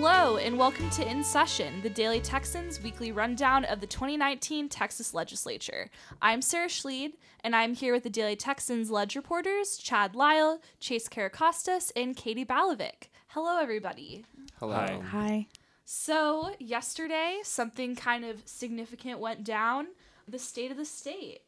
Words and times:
Hello, 0.00 0.36
and 0.36 0.56
welcome 0.56 0.88
to 0.90 1.10
In 1.10 1.24
Session, 1.24 1.82
the 1.82 1.90
Daily 1.90 2.20
Texans 2.20 2.80
weekly 2.80 3.10
rundown 3.10 3.64
of 3.64 3.80
the 3.80 3.86
2019 3.88 4.68
Texas 4.68 5.12
legislature. 5.12 5.90
I'm 6.22 6.40
Sara 6.40 6.68
Schleede, 6.68 7.14
and 7.42 7.56
I'm 7.56 7.74
here 7.74 7.92
with 7.92 8.04
the 8.04 8.08
Daily 8.08 8.36
Texans 8.36 8.92
ledge 8.92 9.16
reporters 9.16 9.76
Chad 9.76 10.14
Lyle, 10.14 10.62
Chase 10.78 11.08
Karacostas, 11.08 11.90
and 11.96 12.14
Katie 12.14 12.44
Balevic. 12.44 13.08
Hello, 13.30 13.58
everybody. 13.58 14.24
Hello. 14.60 14.76
Hi. 14.76 15.00
Hi. 15.04 15.46
So, 15.84 16.54
yesterday, 16.60 17.40
something 17.42 17.96
kind 17.96 18.24
of 18.24 18.42
significant 18.44 19.18
went 19.18 19.42
down 19.42 19.88
the 20.28 20.38
state 20.38 20.70
of 20.70 20.76
the 20.76 20.84
state. 20.84 21.40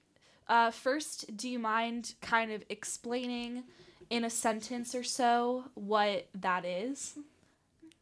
Uh, 0.48 0.72
first, 0.72 1.36
do 1.36 1.48
you 1.48 1.60
mind 1.60 2.14
kind 2.20 2.50
of 2.50 2.64
explaining 2.68 3.62
in 4.10 4.24
a 4.24 4.30
sentence 4.30 4.92
or 4.92 5.04
so 5.04 5.66
what 5.74 6.26
that 6.34 6.64
is? 6.64 7.16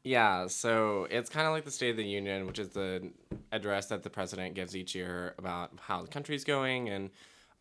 Yeah, 0.09 0.47
so 0.47 1.07
it's 1.11 1.29
kind 1.29 1.47
of 1.47 1.53
like 1.53 1.67
the 1.67 1.71
State 1.71 1.91
of 1.91 1.99
the 1.99 2.03
Union, 2.03 2.47
which 2.47 2.59
is 2.59 2.71
the 2.71 3.11
address 3.53 3.89
that 3.89 4.03
the 4.03 4.09
president 4.09 4.55
gives 4.55 4.75
each 4.75 4.95
year 4.95 5.35
about 5.37 5.73
how 5.83 6.01
the 6.01 6.09
country's 6.09 6.45
going 6.45 6.89
and 6.89 7.11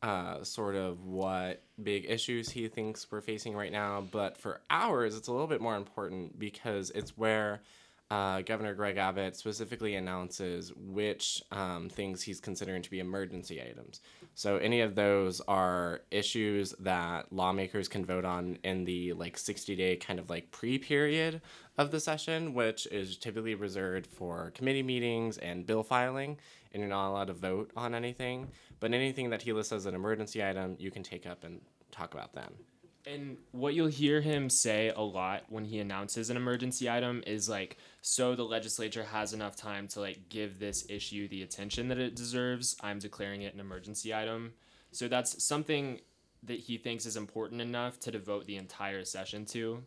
uh, 0.01 0.45
sort 0.45 0.75
of 0.75 1.03
what 1.03 1.61
big 1.83 2.05
issues 2.07 2.47
he 2.47 2.69
thinks 2.69 3.05
we're 3.11 3.19
facing 3.19 3.53
right 3.53 3.73
now. 3.73 3.99
But 3.99 4.37
for 4.37 4.61
ours, 4.69 5.17
it's 5.17 5.27
a 5.27 5.31
little 5.33 5.47
bit 5.47 5.59
more 5.59 5.75
important 5.75 6.39
because 6.39 6.89
it's 6.91 7.17
where 7.17 7.63
uh, 8.09 8.41
Governor 8.41 8.73
Greg 8.73 8.97
Abbott 8.97 9.35
specifically 9.35 9.95
announces 9.95 10.71
which 10.75 11.43
um, 11.51 11.89
things 11.89 12.21
he's 12.21 12.39
considering 12.39 12.81
to 12.81 12.89
be 12.89 12.99
emergency 12.99 13.61
items. 13.61 13.99
So 14.33 14.57
any 14.57 14.79
of 14.79 14.95
those 14.95 15.41
are 15.41 16.01
issues 16.09 16.73
that 16.79 17.33
lawmakers 17.33 17.89
can 17.89 18.05
vote 18.05 18.23
on 18.23 18.59
in 18.63 18.85
the 18.85 19.11
like 19.13 19.37
60 19.37 19.75
day 19.75 19.97
kind 19.97 20.19
of 20.19 20.29
like 20.29 20.51
pre 20.51 20.77
period 20.77 21.41
of 21.77 21.91
the 21.91 21.99
session, 21.99 22.53
which 22.53 22.87
is 22.87 23.17
typically 23.17 23.55
reserved 23.55 24.07
for 24.07 24.51
committee 24.51 24.83
meetings 24.83 25.37
and 25.39 25.65
bill 25.65 25.83
filing, 25.83 26.37
and 26.71 26.81
you're 26.81 26.89
not 26.89 27.09
allowed 27.09 27.27
to 27.27 27.33
vote 27.33 27.71
on 27.75 27.93
anything. 27.93 28.47
But 28.79 28.93
anything 28.93 29.31
that 29.31 29.41
he 29.41 29.51
lists 29.51 29.73
as 29.73 29.85
an 29.85 29.95
emergency 29.95 30.43
item, 30.43 30.75
you 30.79 30.91
can 30.91 31.03
take 31.03 31.25
up 31.25 31.43
and 31.43 31.59
talk 31.91 32.13
about 32.13 32.33
then. 32.33 32.53
And 33.07 33.37
what 33.51 33.73
you'll 33.73 33.87
hear 33.87 34.19
him 34.19 34.49
say 34.49 34.91
a 34.93 35.01
lot 35.01 35.43
when 35.47 35.63
he 35.63 35.79
announces 35.79 36.29
an 36.29 36.35
emergency 36.35 36.89
item 36.89 37.23
is 37.25 37.47
like, 37.47 37.77
so 38.01 38.35
the 38.35 38.43
legislature 38.43 39.03
has 39.03 39.31
enough 39.31 39.55
time 39.55 39.87
to 39.89 40.01
like 40.01 40.27
give 40.27 40.59
this 40.59 40.85
issue 40.89 41.27
the 41.29 41.41
attention 41.41 41.87
that 41.87 41.99
it 41.99 42.15
deserves. 42.15 42.75
I'm 42.81 42.99
declaring 42.99 43.43
it 43.43 43.53
an 43.53 43.61
emergency 43.61 44.13
item. 44.13 44.53
So 44.91 45.07
that's 45.07 45.41
something 45.41 46.01
that 46.43 46.59
he 46.59 46.77
thinks 46.77 47.05
is 47.05 47.15
important 47.15 47.61
enough 47.61 47.99
to 48.01 48.11
devote 48.11 48.45
the 48.45 48.57
entire 48.57 49.05
session 49.05 49.45
to. 49.45 49.83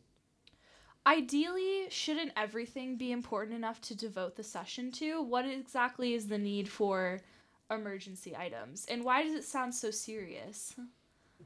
Ideally, 1.07 1.89
shouldn't 1.91 2.33
everything 2.37 2.97
be 2.97 3.12
important 3.12 3.57
enough 3.57 3.81
to 3.83 3.95
devote 3.95 4.37
the 4.37 4.43
session 4.43 4.93
to? 4.93 5.23
What 5.23 5.47
exactly 5.47 6.15
is 6.15 6.27
the 6.27 6.39
need 6.39 6.69
for 6.69 7.21
emergency 7.71 8.37
items? 8.37 8.87
And 8.91 9.05
why 9.05 9.23
does 9.23 9.34
it 9.34 9.45
sound 9.45 9.75
so 9.75 9.91
serious? 9.91 10.75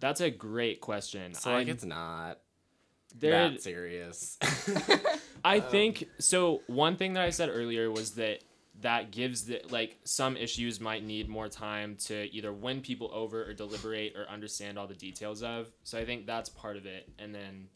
That's 0.00 0.20
a 0.20 0.30
great 0.30 0.80
question. 0.80 1.34
So 1.34 1.50
like 1.50 1.66
I'm- 1.66 1.68
it's 1.68 1.84
not 1.84 2.38
there- 3.14 3.50
that 3.50 3.62
serious. 3.62 4.38
I 5.44 5.58
um, 5.58 5.70
think 5.70 6.08
so. 6.18 6.62
One 6.66 6.96
thing 6.96 7.14
that 7.14 7.22
I 7.22 7.30
said 7.30 7.50
earlier 7.52 7.90
was 7.90 8.12
that 8.12 8.40
that 8.80 9.10
gives 9.12 9.44
the 9.44 9.62
like 9.70 9.98
some 10.04 10.36
issues 10.36 10.80
might 10.80 11.04
need 11.04 11.28
more 11.28 11.48
time 11.48 11.96
to 11.96 12.28
either 12.34 12.52
win 12.52 12.80
people 12.80 13.10
over 13.12 13.44
or 13.44 13.52
deliberate 13.52 14.14
or 14.16 14.28
understand 14.28 14.78
all 14.78 14.86
the 14.86 14.94
details 14.94 15.42
of. 15.42 15.70
So 15.84 15.98
I 15.98 16.04
think 16.04 16.26
that's 16.26 16.48
part 16.48 16.76
of 16.76 16.86
it. 16.86 17.08
And 17.18 17.34
then 17.34 17.68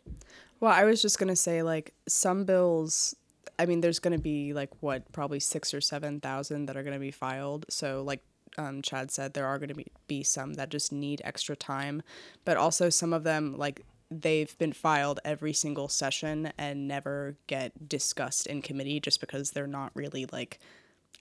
Well, 0.60 0.72
I 0.72 0.84
was 0.84 1.00
just 1.00 1.18
gonna 1.18 1.36
say 1.36 1.62
like 1.62 1.94
some 2.08 2.44
bills. 2.44 3.14
I 3.58 3.66
mean, 3.66 3.80
there's 3.80 3.98
gonna 3.98 4.18
be 4.18 4.52
like 4.52 4.70
what 4.80 5.10
probably 5.12 5.40
six 5.40 5.72
or 5.72 5.80
seven 5.80 6.20
thousand 6.20 6.66
that 6.66 6.76
are 6.76 6.82
gonna 6.82 6.98
be 6.98 7.12
filed. 7.12 7.66
So 7.68 8.02
like 8.02 8.22
um, 8.58 8.82
Chad 8.82 9.10
said, 9.10 9.34
there 9.34 9.46
are 9.46 9.58
gonna 9.58 9.74
be, 9.74 9.86
be 10.06 10.22
some 10.22 10.54
that 10.54 10.68
just 10.68 10.92
need 10.92 11.22
extra 11.24 11.56
time, 11.56 12.02
but 12.44 12.56
also 12.56 12.90
some 12.90 13.12
of 13.12 13.24
them 13.24 13.56
like 13.56 13.84
they've 14.10 14.56
been 14.58 14.72
filed 14.72 15.20
every 15.24 15.52
single 15.52 15.88
session 15.88 16.52
and 16.58 16.88
never 16.88 17.36
get 17.46 17.88
discussed 17.88 18.46
in 18.46 18.62
committee 18.62 19.00
just 19.00 19.20
because 19.20 19.50
they're 19.50 19.66
not 19.66 19.92
really 19.94 20.26
like 20.32 20.58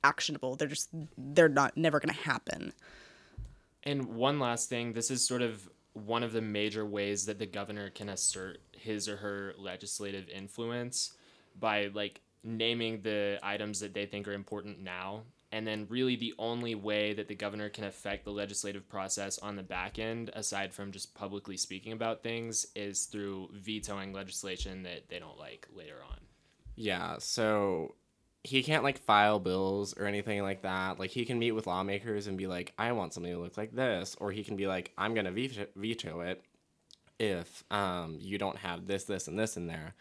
actionable. 0.04 0.56
They're 0.56 0.68
just 0.68 0.90
they're 1.18 1.50
not 1.50 1.78
never 1.78 2.00
gonna 2.00 2.14
happen. 2.14 2.74
And 3.84 4.16
one 4.16 4.40
last 4.40 4.70
thing, 4.70 4.94
this 4.94 5.12
is 5.12 5.26
sort 5.26 5.42
of 5.42 5.70
one 5.94 6.24
of 6.24 6.32
the 6.32 6.42
major 6.42 6.86
ways 6.86 7.26
that 7.26 7.40
the 7.40 7.46
governor 7.46 7.90
can 7.90 8.10
assert 8.10 8.60
his 8.72 9.10
or 9.10 9.18
her 9.18 9.54
legislative 9.58 10.30
influence 10.30 11.14
by 11.60 11.90
like 11.94 12.22
naming 12.44 13.02
the 13.02 13.40
items 13.44 13.80
that 13.80 13.94
they 13.94 14.06
think 14.06 14.28
are 14.28 14.34
important 14.34 14.80
now. 14.80 15.24
And 15.52 15.66
then 15.66 15.88
really 15.90 16.18
the 16.18 16.34
only 16.38 16.76
way 16.76 17.14
that 17.14 17.30
the 17.30 17.36
governor 17.36 17.70
can 17.70 17.86
affect 17.86 18.26
the 18.26 18.32
legislative 18.32 18.90
process 18.90 19.40
on 19.40 19.56
the 19.56 19.64
back 19.64 19.98
end, 19.98 20.30
aside 20.34 20.74
from 20.74 20.92
just 20.92 21.16
publicly 21.16 21.56
speaking 21.56 21.94
about 21.94 22.22
things, 22.22 22.68
is 22.76 23.06
through 23.06 23.50
vetoing 23.54 24.12
legislation 24.12 24.84
that 24.84 25.08
they 25.08 25.20
don't 25.20 25.38
like 25.38 25.68
later 25.74 25.98
on. 26.10 26.18
Yeah, 26.76 27.16
so 27.20 27.96
he 28.44 28.64
can't 28.64 28.84
like 28.84 28.98
file 28.98 29.40
bills 29.40 29.96
or 29.98 30.06
anything 30.06 30.42
like 30.42 30.62
that. 30.62 31.00
Like 31.00 31.12
he 31.12 31.26
can 31.26 31.40
meet 31.40 31.52
with 31.52 31.68
lawmakers 31.68 32.28
and 32.28 32.38
be 32.38 32.48
like, 32.48 32.74
"I 32.78 32.92
want 32.94 33.14
something 33.14 33.32
to 33.32 33.40
look 33.40 33.58
like 33.58 33.74
this," 33.74 34.16
or 34.20 34.32
he 34.32 34.44
can 34.44 34.56
be 34.56 34.68
like, 34.68 34.94
"I'm 34.98 35.14
gonna 35.14 35.32
veto, 35.32 35.68
veto 35.76 36.22
it 36.22 36.44
if 37.20 37.64
um, 37.72 38.18
you 38.20 38.38
don't 38.38 38.58
have 38.58 38.86
this, 38.86 39.06
this, 39.06 39.28
and 39.28 39.38
this 39.40 39.58
in 39.58 39.68
there." 39.68 39.96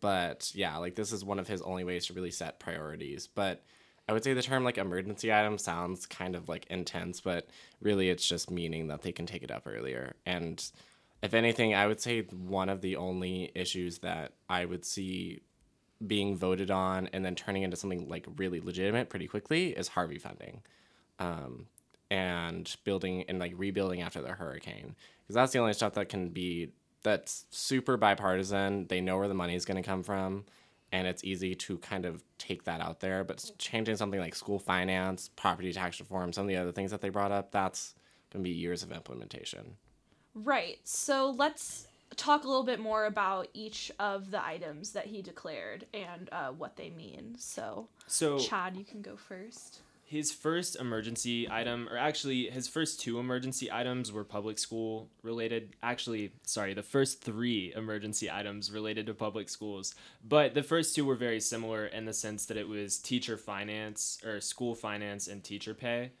But 0.00 0.50
yeah, 0.54 0.78
like 0.78 0.96
this 0.96 1.12
is 1.12 1.24
one 1.24 1.38
of 1.38 1.46
his 1.48 1.62
only 1.62 1.84
ways 1.84 2.06
to 2.06 2.14
really 2.14 2.32
set 2.32 2.58
priorities. 2.58 3.28
But 3.28 3.64
I 4.12 4.14
would 4.14 4.24
say 4.24 4.34
the 4.34 4.42
term 4.42 4.62
like 4.62 4.76
emergency 4.76 5.32
item 5.32 5.56
sounds 5.56 6.04
kind 6.04 6.36
of 6.36 6.46
like 6.46 6.66
intense, 6.66 7.22
but 7.22 7.48
really 7.80 8.10
it's 8.10 8.28
just 8.28 8.50
meaning 8.50 8.88
that 8.88 9.00
they 9.00 9.10
can 9.10 9.24
take 9.24 9.42
it 9.42 9.50
up 9.50 9.62
earlier. 9.66 10.16
And 10.26 10.62
if 11.22 11.32
anything, 11.32 11.74
I 11.74 11.86
would 11.86 11.98
say 11.98 12.20
one 12.24 12.68
of 12.68 12.82
the 12.82 12.96
only 12.96 13.52
issues 13.54 14.00
that 14.00 14.32
I 14.50 14.66
would 14.66 14.84
see 14.84 15.40
being 16.06 16.36
voted 16.36 16.70
on 16.70 17.08
and 17.14 17.24
then 17.24 17.34
turning 17.34 17.62
into 17.62 17.78
something 17.78 18.06
like 18.06 18.26
really 18.36 18.60
legitimate 18.60 19.08
pretty 19.08 19.28
quickly 19.28 19.70
is 19.70 19.88
Harvey 19.88 20.18
funding, 20.18 20.60
um, 21.18 21.68
and 22.10 22.76
building 22.84 23.24
and 23.30 23.38
like 23.38 23.54
rebuilding 23.56 24.02
after 24.02 24.20
the 24.20 24.32
hurricane 24.32 24.94
because 25.22 25.36
that's 25.36 25.52
the 25.52 25.58
only 25.58 25.72
stuff 25.72 25.94
that 25.94 26.10
can 26.10 26.28
be 26.28 26.70
that's 27.02 27.46
super 27.48 27.96
bipartisan. 27.96 28.88
They 28.88 29.00
know 29.00 29.16
where 29.16 29.28
the 29.28 29.32
money 29.32 29.54
is 29.54 29.64
going 29.64 29.82
to 29.82 29.88
come 29.88 30.02
from, 30.02 30.44
and 30.92 31.06
it's 31.06 31.24
easy 31.24 31.54
to 31.54 31.78
kind 31.78 32.04
of 32.04 32.22
take 32.38 32.64
that 32.64 32.80
out 32.80 33.00
there. 33.00 33.24
But 33.24 33.50
changing 33.58 33.96
something 33.96 34.20
like 34.20 34.34
school 34.34 34.58
finance, 34.58 35.30
property 35.34 35.72
tax 35.72 35.98
reform, 35.98 36.32
some 36.32 36.42
of 36.42 36.48
the 36.48 36.56
other 36.56 36.72
things 36.72 36.90
that 36.90 37.00
they 37.00 37.08
brought 37.08 37.32
up, 37.32 37.50
that's 37.50 37.94
going 38.30 38.44
to 38.44 38.48
be 38.48 38.54
years 38.54 38.82
of 38.82 38.92
implementation. 38.92 39.76
Right. 40.34 40.78
So 40.84 41.30
let's 41.30 41.88
talk 42.16 42.44
a 42.44 42.48
little 42.48 42.64
bit 42.64 42.78
more 42.78 43.06
about 43.06 43.48
each 43.54 43.90
of 43.98 44.30
the 44.30 44.44
items 44.44 44.92
that 44.92 45.06
he 45.06 45.22
declared 45.22 45.86
and 45.94 46.28
uh, 46.30 46.50
what 46.50 46.76
they 46.76 46.90
mean. 46.90 47.36
So, 47.38 47.88
So 48.06 48.38
Chad, 48.38 48.76
you 48.76 48.84
can 48.84 49.02
go 49.02 49.16
first. 49.16 49.80
His 50.12 50.30
first 50.30 50.76
emergency 50.76 51.48
item, 51.50 51.88
or 51.90 51.96
actually 51.96 52.50
his 52.50 52.68
first 52.68 53.00
two 53.00 53.18
emergency 53.18 53.72
items 53.72 54.12
were 54.12 54.24
public 54.24 54.58
school 54.58 55.08
related. 55.22 55.74
Actually, 55.82 56.32
sorry, 56.44 56.74
the 56.74 56.82
first 56.82 57.22
three 57.22 57.72
emergency 57.74 58.30
items 58.30 58.70
related 58.70 59.06
to 59.06 59.14
public 59.14 59.48
schools. 59.48 59.94
But 60.22 60.52
the 60.52 60.62
first 60.62 60.94
two 60.94 61.06
were 61.06 61.14
very 61.14 61.40
similar 61.40 61.86
in 61.86 62.04
the 62.04 62.12
sense 62.12 62.44
that 62.44 62.58
it 62.58 62.68
was 62.68 62.98
teacher 62.98 63.38
finance 63.38 64.18
or 64.22 64.42
school 64.42 64.74
finance 64.74 65.28
and 65.28 65.42
teacher 65.42 65.72
pay. 65.72 66.12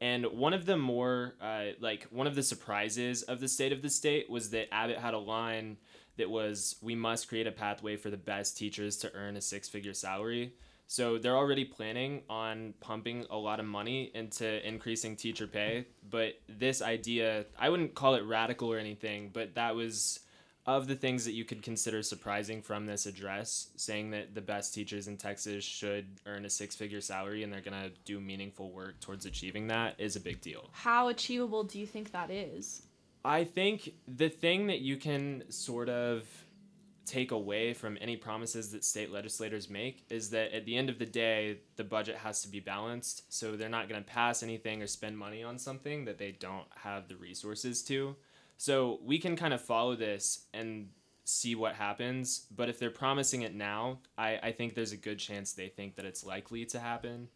And 0.00 0.26
one 0.26 0.52
of 0.52 0.66
the 0.66 0.76
more, 0.76 1.34
uh, 1.40 1.66
like, 1.78 2.08
one 2.10 2.26
of 2.26 2.34
the 2.34 2.42
surprises 2.42 3.22
of 3.22 3.38
the 3.38 3.46
state 3.46 3.70
of 3.70 3.80
the 3.80 3.90
state 3.90 4.28
was 4.28 4.50
that 4.50 4.74
Abbott 4.74 4.98
had 4.98 5.14
a 5.14 5.18
line 5.18 5.76
that 6.16 6.28
was, 6.28 6.74
We 6.82 6.96
must 6.96 7.28
create 7.28 7.46
a 7.46 7.52
pathway 7.52 7.94
for 7.94 8.10
the 8.10 8.16
best 8.16 8.58
teachers 8.58 8.96
to 8.96 9.14
earn 9.14 9.36
a 9.36 9.40
six 9.40 9.68
figure 9.68 9.94
salary. 9.94 10.54
So 10.86 11.18
they're 11.18 11.36
already 11.36 11.64
planning 11.64 12.22
on 12.30 12.74
pumping 12.80 13.26
a 13.30 13.36
lot 13.36 13.58
of 13.58 13.66
money 13.66 14.10
into 14.14 14.66
increasing 14.66 15.16
teacher 15.16 15.46
pay. 15.46 15.86
But 16.08 16.34
this 16.48 16.80
idea, 16.80 17.46
I 17.58 17.70
wouldn't 17.70 17.94
call 17.94 18.14
it 18.14 18.22
radical 18.22 18.72
or 18.72 18.78
anything, 18.78 19.30
but 19.32 19.54
that 19.56 19.74
was 19.74 20.20
of 20.66 20.88
the 20.88 20.96
things 20.96 21.24
that 21.24 21.32
you 21.32 21.44
could 21.44 21.62
consider 21.62 22.02
surprising 22.02 22.60
from 22.60 22.86
this 22.86 23.06
address, 23.06 23.68
saying 23.76 24.10
that 24.10 24.34
the 24.34 24.40
best 24.40 24.74
teachers 24.74 25.06
in 25.06 25.16
Texas 25.16 25.64
should 25.64 26.06
earn 26.26 26.44
a 26.44 26.50
six 26.50 26.74
figure 26.74 27.00
salary 27.00 27.44
and 27.44 27.52
they're 27.52 27.60
going 27.60 27.80
to 27.80 27.90
do 28.04 28.20
meaningful 28.20 28.70
work 28.72 28.98
towards 29.00 29.26
achieving 29.26 29.68
that 29.68 29.94
is 29.98 30.16
a 30.16 30.20
big 30.20 30.40
deal. 30.40 30.68
How 30.72 31.08
achievable 31.08 31.62
do 31.62 31.78
you 31.78 31.86
think 31.86 32.10
that 32.12 32.30
is? 32.30 32.82
I 33.24 33.44
think 33.44 33.92
the 34.06 34.28
thing 34.28 34.68
that 34.68 34.80
you 34.80 34.96
can 34.96 35.44
sort 35.48 35.88
of 35.88 36.28
take 37.06 37.30
away 37.30 37.72
from 37.72 37.96
any 38.00 38.16
promises 38.16 38.72
that 38.72 38.84
state 38.84 39.12
legislators 39.12 39.70
make 39.70 40.04
is 40.10 40.30
that 40.30 40.52
at 40.52 40.66
the 40.66 40.76
end 40.76 40.90
of 40.90 40.98
the 40.98 41.06
day, 41.06 41.58
the 41.76 41.84
budget 41.84 42.16
has 42.16 42.42
to 42.42 42.48
be 42.48 42.60
balanced. 42.60 43.32
So 43.32 43.56
they're 43.56 43.68
not 43.68 43.88
going 43.88 44.02
to 44.02 44.08
pass 44.08 44.42
anything 44.42 44.82
or 44.82 44.86
spend 44.86 45.16
money 45.16 45.42
on 45.42 45.58
something 45.58 46.04
that 46.04 46.18
they 46.18 46.32
don't 46.32 46.66
have 46.74 47.08
the 47.08 47.16
resources 47.16 47.82
to. 47.84 48.16
So 48.58 48.98
we 49.04 49.18
can 49.18 49.36
kind 49.36 49.54
of 49.54 49.60
follow 49.60 49.94
this 49.94 50.46
and 50.52 50.88
see 51.24 51.54
what 51.54 51.74
happens. 51.76 52.46
But 52.54 52.68
if 52.68 52.78
they're 52.78 52.90
promising 52.90 53.42
it 53.42 53.54
now, 53.54 54.00
I, 54.18 54.38
I 54.42 54.52
think 54.52 54.74
there's 54.74 54.92
a 54.92 54.96
good 54.96 55.18
chance 55.18 55.52
they 55.52 55.68
think 55.68 55.96
that 55.96 56.04
it's 56.04 56.24
likely 56.24 56.64
to 56.66 56.80
happen. 56.80 57.28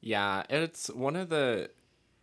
Yeah, 0.00 0.42
it's 0.50 0.88
one 0.88 1.16
of 1.16 1.28
the 1.28 1.70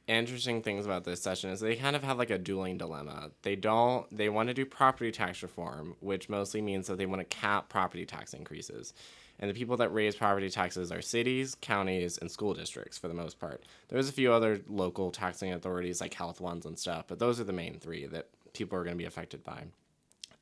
interesting 0.07 0.61
things 0.61 0.85
about 0.85 1.03
this 1.03 1.21
session 1.21 1.50
is 1.50 1.59
they 1.59 1.75
kind 1.75 1.95
of 1.95 2.03
have 2.03 2.17
like 2.17 2.29
a 2.29 2.38
dueling 2.38 2.77
dilemma. 2.77 3.31
They 3.41 3.55
don't 3.55 4.05
they 4.15 4.29
want 4.29 4.50
to 4.50 4.53
do 4.53 4.65
property 4.65 5.11
tax 5.11 5.41
reform, 5.41 5.95
which 6.00 6.29
mostly 6.29 6.61
means 6.61 6.88
that 6.88 6.97
they 6.97 7.05
want 7.05 7.19
to 7.21 7.35
cap 7.35 7.69
property 7.69 8.05
tax 8.05 8.33
increases. 8.33 8.94
And 9.39 9.50
the 9.50 9.55
people 9.55 9.77
that 9.77 9.94
raise 9.94 10.15
property 10.15 10.50
taxes 10.50 10.91
are 10.91 11.01
cities, 11.01 11.55
counties, 11.59 12.17
and 12.17 12.29
school 12.29 12.53
districts 12.53 12.97
for 12.97 13.07
the 13.07 13.13
most 13.13 13.39
part. 13.39 13.63
There's 13.89 14.07
a 14.07 14.13
few 14.13 14.31
other 14.31 14.61
local 14.67 15.11
taxing 15.11 15.51
authorities 15.51 16.01
like 16.01 16.13
health 16.13 16.39
ones 16.39 16.65
and 16.65 16.77
stuff, 16.77 17.05
but 17.07 17.19
those 17.19 17.39
are 17.39 17.45
the 17.45 17.53
main 17.53 17.79
three 17.79 18.05
that 18.07 18.29
people 18.53 18.77
are 18.77 18.83
going 18.83 18.95
to 18.95 19.01
be 19.01 19.07
affected 19.07 19.44
by. 19.44 19.63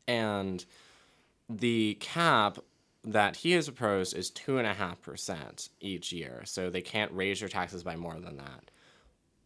And 0.07 0.65
the 1.49 1.97
cap 1.99 2.59
that 3.03 3.37
he 3.37 3.53
has 3.53 3.67
proposed 3.67 4.15
is 4.15 4.29
two 4.29 4.57
and 4.57 4.67
a 4.67 4.73
half 4.73 5.01
percent 5.01 5.69
each 5.79 6.11
year, 6.11 6.41
so 6.45 6.69
they 6.69 6.81
can't 6.81 7.11
raise 7.13 7.39
your 7.39 7.49
taxes 7.49 7.83
by 7.83 7.95
more 7.95 8.19
than 8.19 8.37
that. 8.37 8.71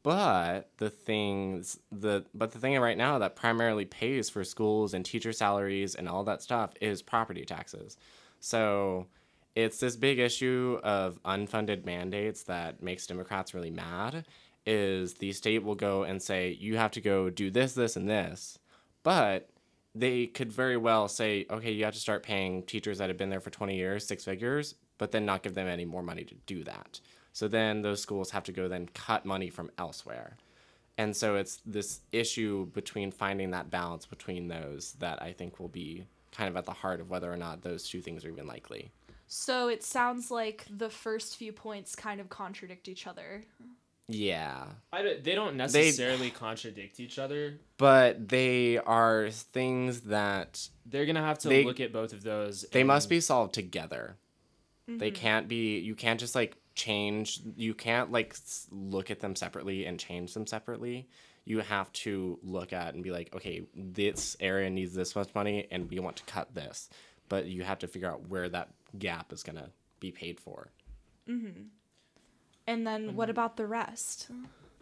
But 0.05 0.69
the 0.77 0.91
things 0.91 1.79
the 1.91 2.25
but 2.31 2.51
the 2.51 2.59
thing 2.59 2.79
right 2.79 2.95
now 2.95 3.17
that 3.17 3.35
primarily 3.35 3.85
pays 3.85 4.29
for 4.29 4.43
schools 4.43 4.93
and 4.93 5.03
teacher 5.03 5.33
salaries 5.33 5.95
and 5.95 6.07
all 6.07 6.23
that 6.25 6.43
stuff 6.43 6.73
is 6.79 7.01
property 7.01 7.43
taxes. 7.43 7.97
So 8.39 9.07
it's 9.55 9.79
this 9.79 9.95
big 9.95 10.19
issue 10.19 10.79
of 10.83 11.17
unfunded 11.23 11.85
mandates 11.85 12.43
that 12.43 12.83
makes 12.83 13.07
Democrats 13.07 13.55
really 13.55 13.71
mad. 13.71 14.27
Is 14.67 15.15
the 15.15 15.31
state 15.31 15.63
will 15.63 15.73
go 15.73 16.03
and 16.03 16.21
say 16.21 16.51
you 16.51 16.77
have 16.77 16.91
to 16.91 17.01
go 17.01 17.31
do 17.31 17.49
this, 17.49 17.73
this, 17.73 17.95
and 17.95 18.07
this, 18.07 18.59
but 19.01 19.49
they 19.95 20.27
could 20.27 20.51
very 20.51 20.77
well 20.77 21.07
say, 21.07 21.47
okay, 21.49 21.71
you 21.71 21.83
have 21.83 21.95
to 21.95 21.99
start 21.99 22.21
paying 22.21 22.61
teachers 22.61 22.99
that 22.99 23.09
have 23.09 23.17
been 23.17 23.31
there 23.31 23.39
for 23.39 23.49
20 23.49 23.75
years, 23.75 24.05
six 24.05 24.23
figures, 24.23 24.75
but 24.99 25.11
then 25.11 25.25
not 25.25 25.41
give 25.41 25.55
them 25.55 25.67
any 25.67 25.85
more 25.85 26.03
money 26.03 26.23
to 26.25 26.35
do 26.45 26.63
that. 26.63 26.99
So 27.35 27.49
then 27.49 27.81
those 27.81 28.01
schools 28.01 28.31
have 28.31 28.45
to 28.45 28.53
go 28.53 28.69
then 28.69 28.87
cut 28.93 29.25
money 29.25 29.49
from 29.49 29.69
elsewhere. 29.77 30.37
And 30.97 31.13
so 31.13 31.35
it's 31.35 31.59
this 31.65 31.99
issue 32.13 32.67
between 32.67 33.11
finding 33.11 33.51
that 33.51 33.69
balance 33.69 34.05
between 34.05 34.47
those 34.47 34.93
that 34.99 35.21
I 35.21 35.33
think 35.33 35.59
will 35.59 35.67
be 35.67 36.05
kind 36.31 36.47
of 36.47 36.55
at 36.55 36.63
the 36.63 36.71
heart 36.71 37.01
of 37.01 37.09
whether 37.09 37.29
or 37.29 37.35
not 37.35 37.61
those 37.61 37.89
two 37.89 37.99
things 37.99 38.23
are 38.23 38.29
even 38.29 38.47
likely. 38.47 38.89
So 39.27 39.67
it 39.67 39.83
sounds 39.83 40.31
like 40.31 40.65
the 40.69 40.89
first 40.89 41.35
few 41.35 41.51
points 41.51 41.93
kind 41.93 42.21
of 42.21 42.29
contradict 42.29 42.87
each 42.87 43.05
other. 43.05 43.43
Yeah. 44.07 44.67
I 44.93 45.01
don't, 45.01 45.21
they 45.21 45.35
don't 45.35 45.57
necessarily 45.57 46.29
contradict 46.29 47.01
each 47.01 47.19
other. 47.19 47.59
But 47.75 48.29
they 48.29 48.77
are 48.77 49.29
things 49.29 50.01
that 50.01 50.69
They're 50.85 51.05
gonna 51.05 51.21
have 51.21 51.39
to 51.39 51.49
They- 51.49 51.65
look 51.65 51.81
at 51.81 51.91
both 51.91 52.13
of 52.13 52.23
those. 52.23 52.61
they 52.71 52.79
and- 52.79 52.87
must 52.87 53.09
be 53.09 53.19
solved 53.19 53.53
together. 53.53 54.15
They 54.87 55.09
mm-hmm. 55.11 55.15
can't 55.15 55.47
be 55.49 55.79
you 55.79 55.95
can't 55.95 56.19
just 56.19 56.33
like 56.35 56.55
change 56.75 57.41
you 57.55 57.73
can't 57.73 58.11
like 58.11 58.35
look 58.69 59.09
at 59.09 59.21
them 59.21 59.35
separately 59.35 59.85
and 59.85 59.99
change 59.99 60.33
them 60.33 60.45
separately. 60.45 61.07
You 61.45 61.59
have 61.59 61.91
to 61.93 62.39
look 62.43 62.73
at 62.73 62.93
and 62.93 63.03
be 63.03 63.11
like, 63.11 63.33
okay, 63.35 63.63
this 63.75 64.35
area 64.39 64.69
needs 64.69 64.93
this 64.93 65.15
much 65.15 65.33
money 65.35 65.67
and 65.71 65.89
we 65.89 65.99
want 65.99 66.17
to 66.17 66.23
cut 66.23 66.53
this. 66.53 66.89
But 67.29 67.45
you 67.45 67.63
have 67.63 67.79
to 67.79 67.87
figure 67.87 68.09
out 68.09 68.27
where 68.27 68.49
that 68.49 68.69
gap 68.97 69.31
is 69.31 69.43
going 69.43 69.57
to 69.57 69.69
be 69.99 70.11
paid 70.11 70.39
for. 70.39 70.69
mm-hmm. 71.29 71.63
And 72.67 72.85
then 72.85 73.15
what 73.15 73.29
about 73.29 73.57
the 73.57 73.67
rest? 73.67 74.27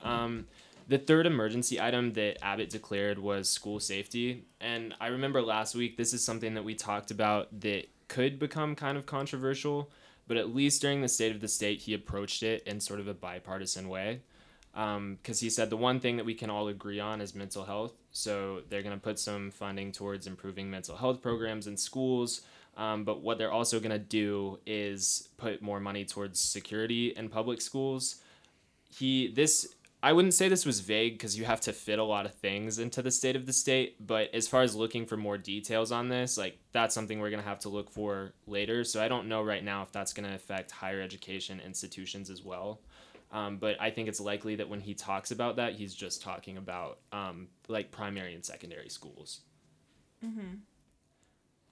Um, 0.03 0.47
the 0.87 0.97
third 0.97 1.25
emergency 1.25 1.81
item 1.81 2.13
that 2.13 2.37
Abbott 2.41 2.69
declared 2.69 3.19
was 3.19 3.49
school 3.49 3.79
safety. 3.79 4.45
And 4.61 4.93
I 4.99 5.07
remember 5.07 5.41
last 5.41 5.75
week, 5.75 5.97
this 5.97 6.13
is 6.13 6.23
something 6.23 6.53
that 6.53 6.63
we 6.63 6.75
talked 6.75 7.11
about 7.11 7.59
that 7.61 7.87
could 8.07 8.39
become 8.39 8.75
kind 8.75 8.97
of 8.97 9.05
controversial, 9.05 9.91
but 10.27 10.37
at 10.37 10.53
least 10.53 10.81
during 10.81 11.01
the 11.01 11.07
State 11.07 11.33
of 11.33 11.41
the 11.41 11.47
State, 11.47 11.81
he 11.81 11.93
approached 11.93 12.43
it 12.43 12.63
in 12.63 12.79
sort 12.79 12.99
of 12.99 13.07
a 13.07 13.13
bipartisan 13.13 13.89
way. 13.89 14.21
Because 14.73 15.39
he 15.39 15.51
said 15.51 15.69
the 15.69 15.77
one 15.77 15.99
thing 15.99 16.17
that 16.17 16.25
we 16.25 16.33
can 16.33 16.49
all 16.49 16.67
agree 16.67 16.99
on 16.99 17.21
is 17.21 17.35
mental 17.35 17.63
health. 17.63 17.93
So 18.11 18.61
they're 18.69 18.81
going 18.81 18.95
to 18.95 19.01
put 19.01 19.19
some 19.19 19.51
funding 19.51 19.91
towards 19.91 20.25
improving 20.25 20.69
mental 20.69 20.97
health 20.97 21.21
programs 21.21 21.67
in 21.67 21.77
schools. 21.77 22.41
Um, 22.75 23.03
but 23.03 23.21
what 23.21 23.37
they're 23.37 23.51
also 23.51 23.79
going 23.79 23.91
to 23.91 23.99
do 23.99 24.59
is 24.65 25.29
put 25.37 25.61
more 25.61 25.79
money 25.79 26.05
towards 26.05 26.39
security 26.39 27.09
in 27.15 27.29
public 27.29 27.61
schools 27.61 28.15
he 28.97 29.27
this 29.29 29.75
I 30.03 30.11
wouldn't 30.11 30.33
say 30.33 30.49
this 30.49 30.65
was 30.65 30.81
vague 30.81 31.13
because 31.13 31.37
you 31.37 31.45
have 31.45 31.61
to 31.61 31.71
fit 31.71 31.97
a 31.97 32.03
lot 32.03 32.25
of 32.25 32.33
things 32.33 32.77
into 32.77 33.01
the 33.01 33.09
state 33.09 33.37
of 33.37 33.45
the 33.45 33.53
state, 33.53 34.05
but 34.05 34.29
as 34.33 34.49
far 34.49 34.61
as 34.61 34.75
looking 34.75 35.05
for 35.05 35.15
more 35.15 35.37
details 35.37 35.93
on 35.93 36.09
this, 36.09 36.37
like 36.37 36.59
that's 36.73 36.93
something 36.93 37.21
we're 37.21 37.29
gonna 37.29 37.41
have 37.41 37.59
to 37.59 37.69
look 37.69 37.89
for 37.89 38.33
later. 38.45 38.83
So 38.83 39.01
I 39.01 39.07
don't 39.07 39.29
know 39.29 39.41
right 39.41 39.63
now 39.63 39.81
if 39.81 39.93
that's 39.93 40.11
gonna 40.11 40.35
affect 40.35 40.71
higher 40.71 41.01
education 41.01 41.61
institutions 41.65 42.29
as 42.29 42.43
well. 42.43 42.81
Um, 43.31 43.57
but 43.57 43.81
I 43.81 43.91
think 43.91 44.09
it's 44.09 44.19
likely 44.19 44.57
that 44.57 44.67
when 44.67 44.81
he 44.81 44.93
talks 44.93 45.31
about 45.31 45.55
that, 45.55 45.73
he's 45.73 45.95
just 45.95 46.21
talking 46.21 46.57
about 46.57 46.99
um, 47.13 47.47
like 47.69 47.89
primary 47.89 48.35
and 48.35 48.43
secondary 48.43 48.89
schools. 48.89 49.39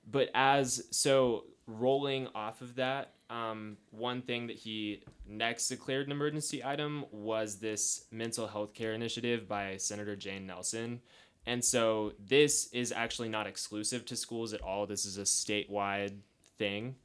But 0.10 0.30
as 0.34 0.88
so 0.92 1.46
rolling 1.68 2.28
off 2.34 2.62
of 2.62 2.76
that, 2.76 3.14
um, 3.30 3.78
one 3.92 4.22
thing 4.22 4.48
that 4.48 4.58
he 4.58 5.04
next 5.26 5.70
declared 5.70 6.06
an 6.06 6.12
emergency 6.12 6.64
item 6.64 7.06
was 7.12 7.60
this 7.60 8.06
mental 8.12 8.48
health 8.48 8.74
care 8.74 8.94
initiative 8.94 9.48
by 9.48 9.78
Senator 9.78 10.16
Jane 10.16 10.46
Nelson. 10.46 11.02
And 11.46 11.64
so 11.64 12.14
this 12.20 12.70
is 12.74 12.92
actually 12.92 13.30
not 13.30 13.48
exclusive 13.48 14.06
to 14.06 14.16
schools 14.16 14.54
at 14.54 14.62
all. 14.62 14.86
This 14.86 15.06
is 15.06 15.18
a 15.18 15.22
statewide 15.22 16.18
thing. 16.58 16.96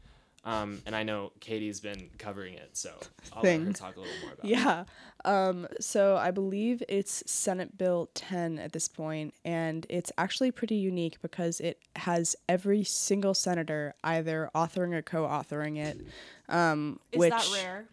Um, 0.47 0.81
and 0.87 0.95
I 0.95 1.03
know 1.03 1.33
Katie's 1.41 1.81
been 1.81 2.09
covering 2.19 2.55
it, 2.55 2.71
so 2.77 2.91
I'll 3.33 3.43
let 3.43 3.59
her 3.59 3.65
Thing. 3.65 3.73
talk 3.73 3.97
a 3.97 4.01
little 4.01 4.15
more 4.23 4.33
about 4.33 4.45
it. 4.45 4.51
Yeah. 4.51 4.85
Um, 5.25 5.67
so 5.81 6.17
I 6.17 6.31
believe 6.31 6.85
it's 6.89 7.25
Senate 7.27 7.77
Bill 7.77 8.09
10 8.15 8.61
at 8.61 8.73
this 8.73 8.87
point, 8.87 9.35
and 9.45 9.85
it's 9.89 10.13
actually 10.17 10.53
pretty 10.53 10.77
unique 10.77 11.21
because 11.21 11.59
it 11.59 11.81
has 11.97 12.37
every 12.49 12.85
single 12.85 13.35
senator 13.35 13.95
either 14.05 14.49
authoring 14.55 14.95
or 14.95 15.03
co-authoring 15.03 15.79
it. 15.79 16.01
Um, 16.49 17.01
Is 17.11 17.19
which 17.19 17.31
that 17.31 17.51
rare? 17.53 17.87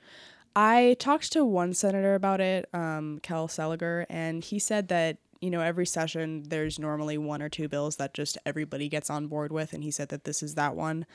I 0.56 0.96
talked 1.00 1.32
to 1.34 1.44
one 1.44 1.74
senator 1.74 2.14
about 2.14 2.40
it, 2.40 2.70
um, 2.72 3.20
Kel 3.24 3.48
Seliger, 3.48 4.06
and 4.12 4.44
he 4.44 4.60
said 4.60 4.90
that 4.90 5.18
you 5.44 5.50
know 5.50 5.60
every 5.60 5.86
session 5.86 6.44
there's 6.48 6.80
normally 6.80 7.18
one 7.18 7.42
or 7.42 7.50
two 7.50 7.68
bills 7.68 7.98
that 7.98 8.14
just 8.14 8.38
everybody 8.46 8.88
gets 8.88 9.10
on 9.10 9.28
board 9.28 9.52
with, 9.52 9.74
and 9.74 9.84
he 9.84 9.92
said 9.92 10.08
that 10.08 10.24
this 10.24 10.42
is 10.42 10.56
that 10.56 10.74
one, 10.74 11.06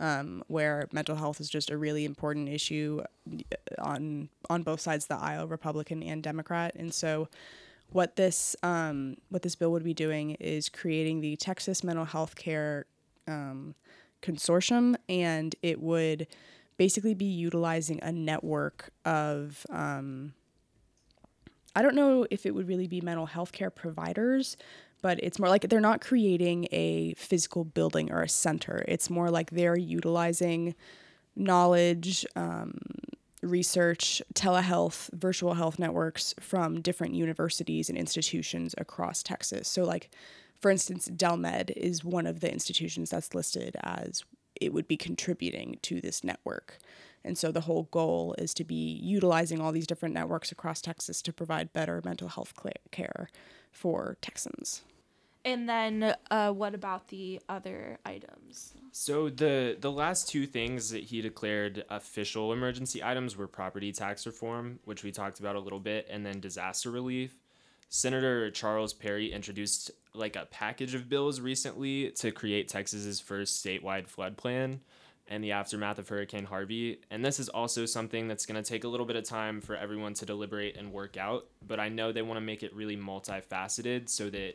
um, 0.00 0.42
where 0.48 0.88
mental 0.90 1.14
health 1.14 1.40
is 1.40 1.48
just 1.48 1.70
a 1.70 1.78
really 1.78 2.04
important 2.04 2.48
issue 2.48 3.02
on 3.78 4.28
on 4.50 4.64
both 4.64 4.80
sides 4.80 5.04
of 5.04 5.08
the 5.10 5.24
aisle, 5.24 5.46
Republican 5.46 6.02
and 6.02 6.22
Democrat, 6.22 6.74
and 6.74 6.92
so. 6.92 7.28
What 7.92 8.16
this 8.16 8.56
um, 8.64 9.16
what 9.28 9.42
this 9.42 9.54
bill 9.54 9.70
would 9.70 9.84
be 9.84 9.94
doing 9.94 10.32
is 10.40 10.68
creating 10.68 11.20
the 11.20 11.36
Texas 11.36 11.84
Mental 11.84 12.04
Health 12.04 12.34
Care 12.34 12.86
um, 13.28 13.76
Consortium, 14.22 14.96
and 15.08 15.54
it 15.62 15.80
would 15.80 16.26
basically 16.78 17.14
be 17.14 17.26
utilizing 17.26 18.00
a 18.02 18.10
network 18.10 18.90
of 19.04 19.64
um, 19.70 20.34
I 21.76 21.82
don't 21.82 21.94
know 21.94 22.26
if 22.30 22.46
it 22.46 22.54
would 22.54 22.66
really 22.66 22.88
be 22.88 23.02
mental 23.02 23.26
health 23.26 23.52
care 23.52 23.70
providers, 23.70 24.56
but 25.02 25.20
it's 25.22 25.38
more 25.38 25.50
like 25.50 25.68
they're 25.68 25.78
not 25.78 26.00
creating 26.00 26.68
a 26.72 27.12
physical 27.14 27.64
building 27.64 28.10
or 28.10 28.22
a 28.22 28.28
center. 28.28 28.82
It's 28.88 29.10
more 29.10 29.30
like 29.30 29.50
they're 29.50 29.76
utilizing 29.76 30.74
knowledge, 31.36 32.24
um, 32.34 32.78
research, 33.42 34.22
telehealth, 34.34 35.12
virtual 35.12 35.52
health 35.52 35.78
networks 35.78 36.34
from 36.40 36.80
different 36.80 37.14
universities 37.14 37.90
and 37.90 37.98
institutions 37.98 38.74
across 38.78 39.22
Texas. 39.22 39.68
So, 39.68 39.84
like, 39.84 40.10
for 40.58 40.70
instance, 40.70 41.04
Dell 41.14 41.36
Med 41.36 41.72
is 41.76 42.02
one 42.02 42.26
of 42.26 42.40
the 42.40 42.50
institutions 42.50 43.10
that's 43.10 43.34
listed 43.34 43.76
as 43.82 44.24
it 44.58 44.72
would 44.72 44.88
be 44.88 44.96
contributing 44.96 45.78
to 45.82 46.00
this 46.00 46.24
network. 46.24 46.78
And 47.26 47.36
so 47.36 47.50
the 47.50 47.62
whole 47.62 47.88
goal 47.90 48.34
is 48.38 48.54
to 48.54 48.64
be 48.64 49.00
utilizing 49.02 49.60
all 49.60 49.72
these 49.72 49.86
different 49.86 50.14
networks 50.14 50.52
across 50.52 50.80
Texas 50.80 51.20
to 51.22 51.32
provide 51.32 51.72
better 51.72 52.00
mental 52.04 52.28
health 52.28 52.54
cla 52.54 52.72
care 52.92 53.28
for 53.72 54.16
Texans. 54.22 54.82
And 55.44 55.68
then 55.68 56.14
uh, 56.30 56.52
what 56.52 56.74
about 56.74 57.08
the 57.08 57.40
other 57.48 57.98
items? 58.04 58.74
So 58.92 59.28
the 59.28 59.76
the 59.78 59.92
last 59.92 60.28
two 60.28 60.46
things 60.46 60.90
that 60.90 61.04
he 61.04 61.20
declared 61.20 61.84
official 61.88 62.52
emergency 62.52 63.02
items 63.02 63.36
were 63.36 63.46
property 63.46 63.92
tax 63.92 64.26
reform, 64.26 64.78
which 64.84 65.04
we 65.04 65.12
talked 65.12 65.38
about 65.38 65.54
a 65.54 65.60
little 65.60 65.78
bit, 65.80 66.06
and 66.10 66.24
then 66.24 66.40
disaster 66.40 66.90
relief. 66.90 67.36
Senator 67.88 68.50
Charles 68.50 68.92
Perry 68.92 69.32
introduced 69.32 69.92
like 70.14 70.34
a 70.34 70.46
package 70.46 70.94
of 70.94 71.08
bills 71.08 71.40
recently 71.40 72.10
to 72.12 72.32
create 72.32 72.68
Texas's 72.68 73.20
first 73.20 73.64
statewide 73.64 74.08
flood 74.08 74.36
plan 74.36 74.80
and 75.28 75.42
the 75.42 75.52
aftermath 75.52 75.98
of 75.98 76.08
Hurricane 76.08 76.44
Harvey. 76.44 77.00
And 77.10 77.24
this 77.24 77.40
is 77.40 77.48
also 77.48 77.86
something 77.86 78.28
that's 78.28 78.46
going 78.46 78.62
to 78.62 78.68
take 78.68 78.84
a 78.84 78.88
little 78.88 79.06
bit 79.06 79.16
of 79.16 79.24
time 79.24 79.60
for 79.60 79.76
everyone 79.76 80.14
to 80.14 80.26
deliberate 80.26 80.76
and 80.76 80.92
work 80.92 81.16
out, 81.16 81.46
but 81.66 81.80
I 81.80 81.88
know 81.88 82.12
they 82.12 82.22
want 82.22 82.38
to 82.38 82.42
make 82.42 82.62
it 82.62 82.74
really 82.74 82.96
multifaceted 82.96 84.08
so 84.08 84.30
that 84.30 84.54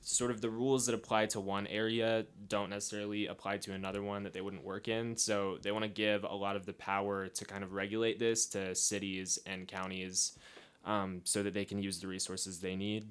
sort 0.00 0.30
of 0.30 0.40
the 0.40 0.50
rules 0.50 0.86
that 0.86 0.94
apply 0.94 1.26
to 1.26 1.40
one 1.40 1.66
area 1.66 2.24
don't 2.48 2.70
necessarily 2.70 3.26
apply 3.26 3.58
to 3.58 3.72
another 3.72 4.02
one 4.02 4.22
that 4.22 4.32
they 4.32 4.40
wouldn't 4.40 4.64
work 4.64 4.88
in. 4.88 5.16
So 5.16 5.58
they 5.62 5.72
want 5.72 5.84
to 5.84 5.88
give 5.88 6.24
a 6.24 6.34
lot 6.34 6.56
of 6.56 6.66
the 6.66 6.72
power 6.72 7.28
to 7.28 7.44
kind 7.44 7.64
of 7.64 7.72
regulate 7.72 8.18
this 8.18 8.46
to 8.46 8.74
cities 8.74 9.38
and 9.46 9.66
counties 9.66 10.38
um, 10.84 11.20
so 11.24 11.42
that 11.42 11.52
they 11.52 11.64
can 11.64 11.82
use 11.82 12.00
the 12.00 12.06
resources 12.06 12.60
they 12.60 12.76
need. 12.76 13.08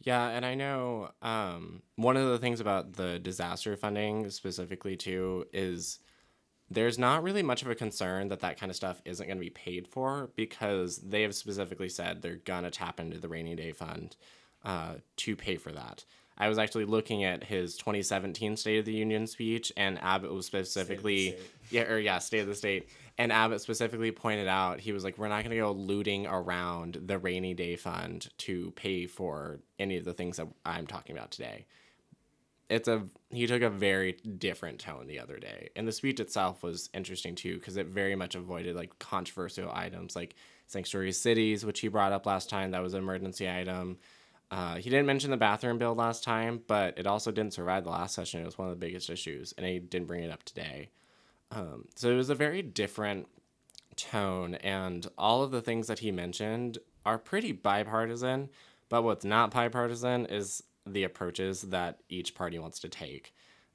Yeah, 0.00 0.28
and 0.28 0.46
I 0.46 0.54
know 0.54 1.10
um, 1.22 1.82
one 1.96 2.16
of 2.16 2.28
the 2.28 2.38
things 2.38 2.60
about 2.60 2.94
the 2.94 3.18
disaster 3.18 3.76
funding 3.76 4.30
specifically 4.30 4.96
too 4.96 5.46
is 5.52 5.98
there's 6.70 6.98
not 6.98 7.22
really 7.22 7.42
much 7.42 7.62
of 7.62 7.68
a 7.68 7.74
concern 7.74 8.28
that 8.28 8.40
that 8.40 8.60
kind 8.60 8.70
of 8.70 8.76
stuff 8.76 9.00
isn't 9.04 9.26
going 9.26 9.38
to 9.38 9.44
be 9.44 9.50
paid 9.50 9.88
for 9.88 10.30
because 10.36 10.98
they 10.98 11.22
have 11.22 11.34
specifically 11.34 11.88
said 11.88 12.20
they're 12.20 12.36
going 12.36 12.64
to 12.64 12.70
tap 12.70 13.00
into 13.00 13.18
the 13.18 13.28
rainy 13.28 13.56
day 13.56 13.72
fund 13.72 14.16
uh, 14.64 14.94
to 15.16 15.34
pay 15.34 15.56
for 15.56 15.72
that. 15.72 16.04
I 16.36 16.48
was 16.48 16.58
actually 16.58 16.84
looking 16.84 17.24
at 17.24 17.42
his 17.42 17.76
2017 17.76 18.56
State 18.56 18.78
of 18.78 18.84
the 18.84 18.92
Union 18.92 19.26
speech, 19.26 19.72
and 19.76 20.00
Abbott 20.00 20.32
was 20.32 20.46
specifically, 20.46 21.34
yeah, 21.70 21.90
or 21.90 21.98
yeah, 21.98 22.18
State 22.18 22.40
of 22.40 22.46
the 22.46 22.54
State, 22.54 22.88
and 23.18 23.32
Abbott 23.32 23.60
specifically 23.60 24.12
pointed 24.12 24.46
out 24.46 24.78
he 24.78 24.92
was 24.92 25.02
like, 25.02 25.18
we're 25.18 25.28
not 25.28 25.42
going 25.42 25.50
to 25.50 25.56
go 25.56 25.72
looting 25.72 26.26
around 26.26 27.00
the 27.04 27.18
rainy 27.18 27.52
day 27.52 27.74
fund 27.74 28.28
to 28.38 28.70
pay 28.76 29.06
for 29.06 29.58
any 29.78 29.96
of 29.96 30.04
the 30.04 30.12
things 30.12 30.36
that 30.36 30.46
I'm 30.64 30.86
talking 30.86 31.16
about 31.16 31.32
today. 31.32 31.66
It's 32.70 32.86
a 32.86 33.06
he 33.30 33.46
took 33.46 33.62
a 33.62 33.70
very 33.70 34.12
different 34.12 34.78
tone 34.78 35.06
the 35.06 35.20
other 35.20 35.38
day, 35.38 35.70
and 35.74 35.88
the 35.88 35.92
speech 35.92 36.20
itself 36.20 36.62
was 36.62 36.90
interesting 36.92 37.34
too 37.34 37.54
because 37.54 37.78
it 37.78 37.86
very 37.86 38.14
much 38.14 38.34
avoided 38.34 38.76
like 38.76 38.98
controversial 38.98 39.70
items 39.72 40.14
like 40.14 40.34
sanctuary 40.66 41.12
cities, 41.12 41.64
which 41.64 41.80
he 41.80 41.88
brought 41.88 42.12
up 42.12 42.26
last 42.26 42.50
time. 42.50 42.72
That 42.72 42.82
was 42.82 42.92
an 42.92 43.02
emergency 43.02 43.50
item. 43.50 43.96
Uh, 44.50 44.76
he 44.76 44.90
didn't 44.90 45.06
mention 45.06 45.30
the 45.30 45.38
bathroom 45.38 45.78
bill 45.78 45.94
last 45.94 46.22
time, 46.22 46.60
but 46.66 46.98
it 46.98 47.06
also 47.06 47.30
didn't 47.30 47.54
survive 47.54 47.84
the 47.84 47.90
last 47.90 48.14
session. 48.14 48.42
It 48.42 48.46
was 48.46 48.58
one 48.58 48.68
of 48.68 48.78
the 48.78 48.86
biggest 48.86 49.08
issues, 49.08 49.52
and 49.56 49.66
he 49.66 49.78
didn't 49.78 50.06
bring 50.06 50.22
it 50.22 50.30
up 50.30 50.42
today. 50.42 50.90
Um, 51.50 51.86
so 51.94 52.10
it 52.10 52.16
was 52.16 52.30
a 52.30 52.34
very 52.34 52.62
different 52.62 53.26
tone, 53.96 54.54
and 54.56 55.06
all 55.16 55.42
of 55.42 55.50
the 55.50 55.62
things 55.62 55.86
that 55.86 56.00
he 56.00 56.12
mentioned 56.12 56.78
are 57.04 57.18
pretty 57.18 57.52
bipartisan. 57.52 58.48
But 58.88 59.02
what's 59.02 59.24
not 59.24 59.50
bipartisan 59.50 60.26
is 60.26 60.62
the 60.86 61.04
approaches 61.04 61.62
that 61.62 62.00
each 62.08 62.34
party 62.34 62.58
wants 62.58 62.80
to 62.80 62.88
take. 62.88 63.34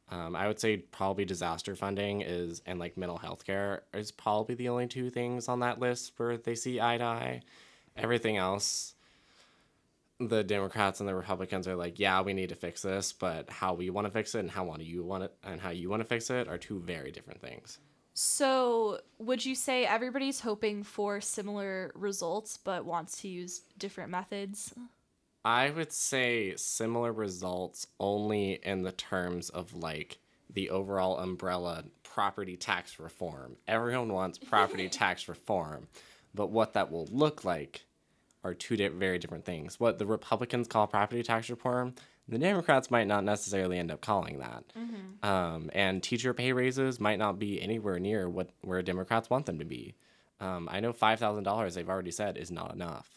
Um, 0.09 0.35
I 0.35 0.47
would 0.47 0.59
say 0.59 0.77
probably 0.77 1.25
disaster 1.25 1.75
funding 1.75 2.21
is 2.21 2.61
and 2.65 2.77
like 2.77 2.97
mental 2.97 3.17
health 3.17 3.45
care 3.45 3.83
is 3.93 4.11
probably 4.11 4.55
the 4.55 4.69
only 4.69 4.87
two 4.87 5.09
things 5.09 5.47
on 5.47 5.61
that 5.61 5.79
list 5.79 6.13
where 6.17 6.37
they 6.37 6.55
see 6.55 6.81
eye 6.81 6.97
to 6.97 7.03
eye. 7.03 7.41
Everything 7.95 8.37
else, 8.37 8.92
the 10.19 10.43
Democrats 10.43 10.99
and 10.99 11.09
the 11.09 11.15
Republicans 11.15 11.67
are 11.67 11.75
like, 11.75 11.99
yeah, 11.99 12.21
we 12.21 12.33
need 12.33 12.49
to 12.49 12.55
fix 12.55 12.81
this, 12.81 13.13
but 13.13 13.49
how 13.49 13.73
we 13.73 13.89
want 13.89 14.05
to 14.05 14.11
fix 14.11 14.35
it 14.35 14.39
and 14.39 14.51
how 14.51 14.65
want 14.65 14.81
you 14.81 15.03
want 15.03 15.23
it 15.23 15.33
and 15.43 15.59
how 15.59 15.71
you 15.71 15.89
want 15.89 16.01
to 16.01 16.07
fix 16.07 16.29
it 16.29 16.47
are 16.47 16.57
two 16.57 16.79
very 16.79 17.11
different 17.11 17.41
things. 17.41 17.79
So, 18.15 18.99
would 19.17 19.43
you 19.43 19.55
say 19.55 19.85
everybody's 19.85 20.39
hoping 20.39 20.83
for 20.83 21.19
similar 21.19 21.91
results 21.95 22.57
but 22.57 22.85
wants 22.85 23.21
to 23.21 23.27
use 23.27 23.61
different 23.79 24.11
methods? 24.11 24.71
I 25.43 25.71
would 25.71 25.91
say 25.91 26.55
similar 26.55 27.11
results 27.11 27.87
only 27.99 28.59
in 28.63 28.83
the 28.83 28.91
terms 28.91 29.49
of 29.49 29.73
like 29.73 30.19
the 30.49 30.69
overall 30.69 31.17
umbrella 31.17 31.85
property 32.03 32.55
tax 32.55 32.99
reform. 32.99 33.57
Everyone 33.67 34.13
wants 34.13 34.37
property 34.37 34.89
tax 34.89 35.27
reform, 35.27 35.87
but 36.35 36.51
what 36.51 36.73
that 36.73 36.91
will 36.91 37.07
look 37.11 37.43
like 37.43 37.83
are 38.43 38.53
two 38.53 38.75
di- 38.75 38.87
very 38.89 39.17
different 39.19 39.45
things. 39.45 39.79
What 39.79 39.99
the 39.99 40.05
Republicans 40.05 40.67
call 40.67 40.87
property 40.87 41.23
tax 41.23 41.49
reform, 41.49 41.95
the 42.27 42.37
Democrats 42.37 42.91
might 42.91 43.07
not 43.07 43.23
necessarily 43.23 43.77
end 43.79 43.91
up 43.91 44.01
calling 44.01 44.39
that. 44.39 44.63
Um, 45.23 45.69
and 45.73 46.01
teacher 46.03 46.33
pay 46.33 46.53
raises 46.53 46.99
might 46.99 47.19
not 47.19 47.39
be 47.39 47.61
anywhere 47.61 47.99
near 47.99 48.29
what 48.29 48.49
where 48.61 48.81
Democrats 48.81 49.29
want 49.29 49.45
them 49.45 49.59
to 49.59 49.65
be. 49.65 49.95
Um, 50.39 50.67
I 50.71 50.79
know 50.79 50.93
five 50.93 51.19
thousand 51.19 51.43
dollars 51.43 51.75
they've 51.75 51.89
already 51.89 52.11
said 52.11 52.37
is 52.37 52.51
not 52.51 52.73
enough. 52.73 53.09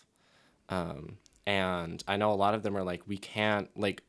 Um, 0.68 1.18
and 1.46 2.02
I 2.08 2.16
know 2.16 2.32
a 2.32 2.34
lot 2.34 2.54
of 2.54 2.62
them 2.62 2.76
are 2.76 2.82
like, 2.82 3.02
we 3.06 3.16
can't 3.16 3.68
like, 3.78 4.02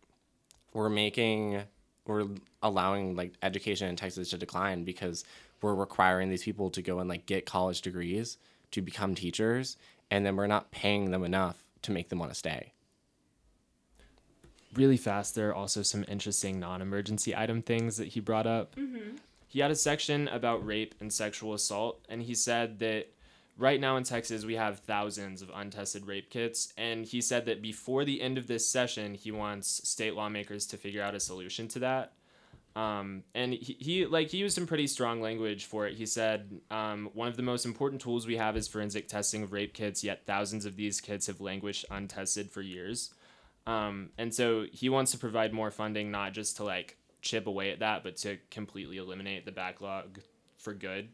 we're 0.73 0.89
making, 0.89 1.61
we're 2.05 2.27
allowing 2.63 3.15
like 3.15 3.33
education 3.43 3.87
in 3.87 3.95
Texas 3.95 4.31
to 4.31 4.37
decline 4.37 4.83
because 4.83 5.23
we're 5.61 5.75
requiring 5.75 6.29
these 6.29 6.43
people 6.43 6.69
to 6.71 6.81
go 6.81 6.99
and 6.99 7.07
like 7.09 7.25
get 7.25 7.45
college 7.45 7.81
degrees 7.81 8.37
to 8.71 8.81
become 8.81 9.15
teachers, 9.15 9.77
and 10.09 10.25
then 10.25 10.35
we're 10.35 10.47
not 10.47 10.71
paying 10.71 11.11
them 11.11 11.23
enough 11.23 11.63
to 11.83 11.91
make 11.91 12.09
them 12.09 12.19
want 12.19 12.31
to 12.31 12.37
stay. 12.37 12.73
really 14.73 14.97
fast, 14.97 15.33
there 15.33 15.49
are 15.49 15.55
also 15.55 15.81
some 15.81 16.05
interesting 16.07 16.59
non 16.59 16.81
emergency 16.81 17.35
item 17.35 17.61
things 17.61 17.97
that 17.97 18.09
he 18.09 18.19
brought 18.19 18.45
up. 18.45 18.75
Mm-hmm. 18.75 19.15
He 19.47 19.59
had 19.59 19.71
a 19.71 19.75
section 19.75 20.27
about 20.27 20.65
rape 20.65 20.93
and 20.99 21.11
sexual 21.11 21.53
assault, 21.53 22.05
and 22.09 22.21
he 22.21 22.35
said 22.35 22.79
that 22.79 23.07
right 23.57 23.79
now 23.79 23.97
in 23.97 24.03
Texas, 24.03 24.45
we 24.45 24.55
have 24.55 24.79
thousands 24.79 25.41
of 25.41 25.51
untested 25.53 26.05
rape 26.05 26.29
kits. 26.29 26.73
And 26.77 27.05
he 27.05 27.21
said 27.21 27.45
that 27.45 27.61
before 27.61 28.05
the 28.05 28.21
end 28.21 28.37
of 28.37 28.47
this 28.47 28.67
session, 28.67 29.13
he 29.15 29.31
wants 29.31 29.87
state 29.87 30.13
lawmakers 30.13 30.65
to 30.67 30.77
figure 30.77 31.01
out 31.01 31.15
a 31.15 31.19
solution 31.19 31.67
to 31.69 31.79
that. 31.79 32.13
Um, 32.77 33.23
and 33.33 33.53
he, 33.53 33.75
he 33.79 34.05
like 34.05 34.29
he 34.29 34.37
used 34.37 34.53
some 34.53 34.67
pretty 34.67 34.85
strong 34.85 35.19
language 35.19 35.65
for 35.65 35.87
it. 35.87 35.95
He 35.95 36.05
said 36.05 36.61
um, 36.69 37.09
one 37.15 37.27
of 37.27 37.35
the 37.35 37.41
most 37.41 37.65
important 37.65 37.99
tools 37.99 38.27
we 38.27 38.37
have 38.37 38.55
is 38.55 38.67
forensic 38.67 39.07
testing 39.07 39.41
of 39.41 39.51
rape 39.51 39.73
kits. 39.73 40.03
Yet 40.03 40.27
thousands 40.27 40.63
of 40.63 40.75
these 40.75 41.01
kits 41.01 41.25
have 41.25 41.41
languished 41.41 41.85
untested 41.89 42.51
for 42.51 42.61
years. 42.61 43.15
Um, 43.65 44.11
and 44.19 44.31
so 44.31 44.65
he 44.71 44.89
wants 44.89 45.11
to 45.13 45.17
provide 45.17 45.53
more 45.53 45.71
funding, 45.71 46.11
not 46.11 46.33
just 46.33 46.57
to 46.57 46.63
like 46.63 46.97
chip 47.23 47.47
away 47.47 47.71
at 47.71 47.79
that, 47.79 48.03
but 48.03 48.15
to 48.17 48.37
completely 48.51 48.97
eliminate 48.97 49.45
the 49.45 49.51
backlog 49.51 50.19
for 50.59 50.75
good. 50.75 51.09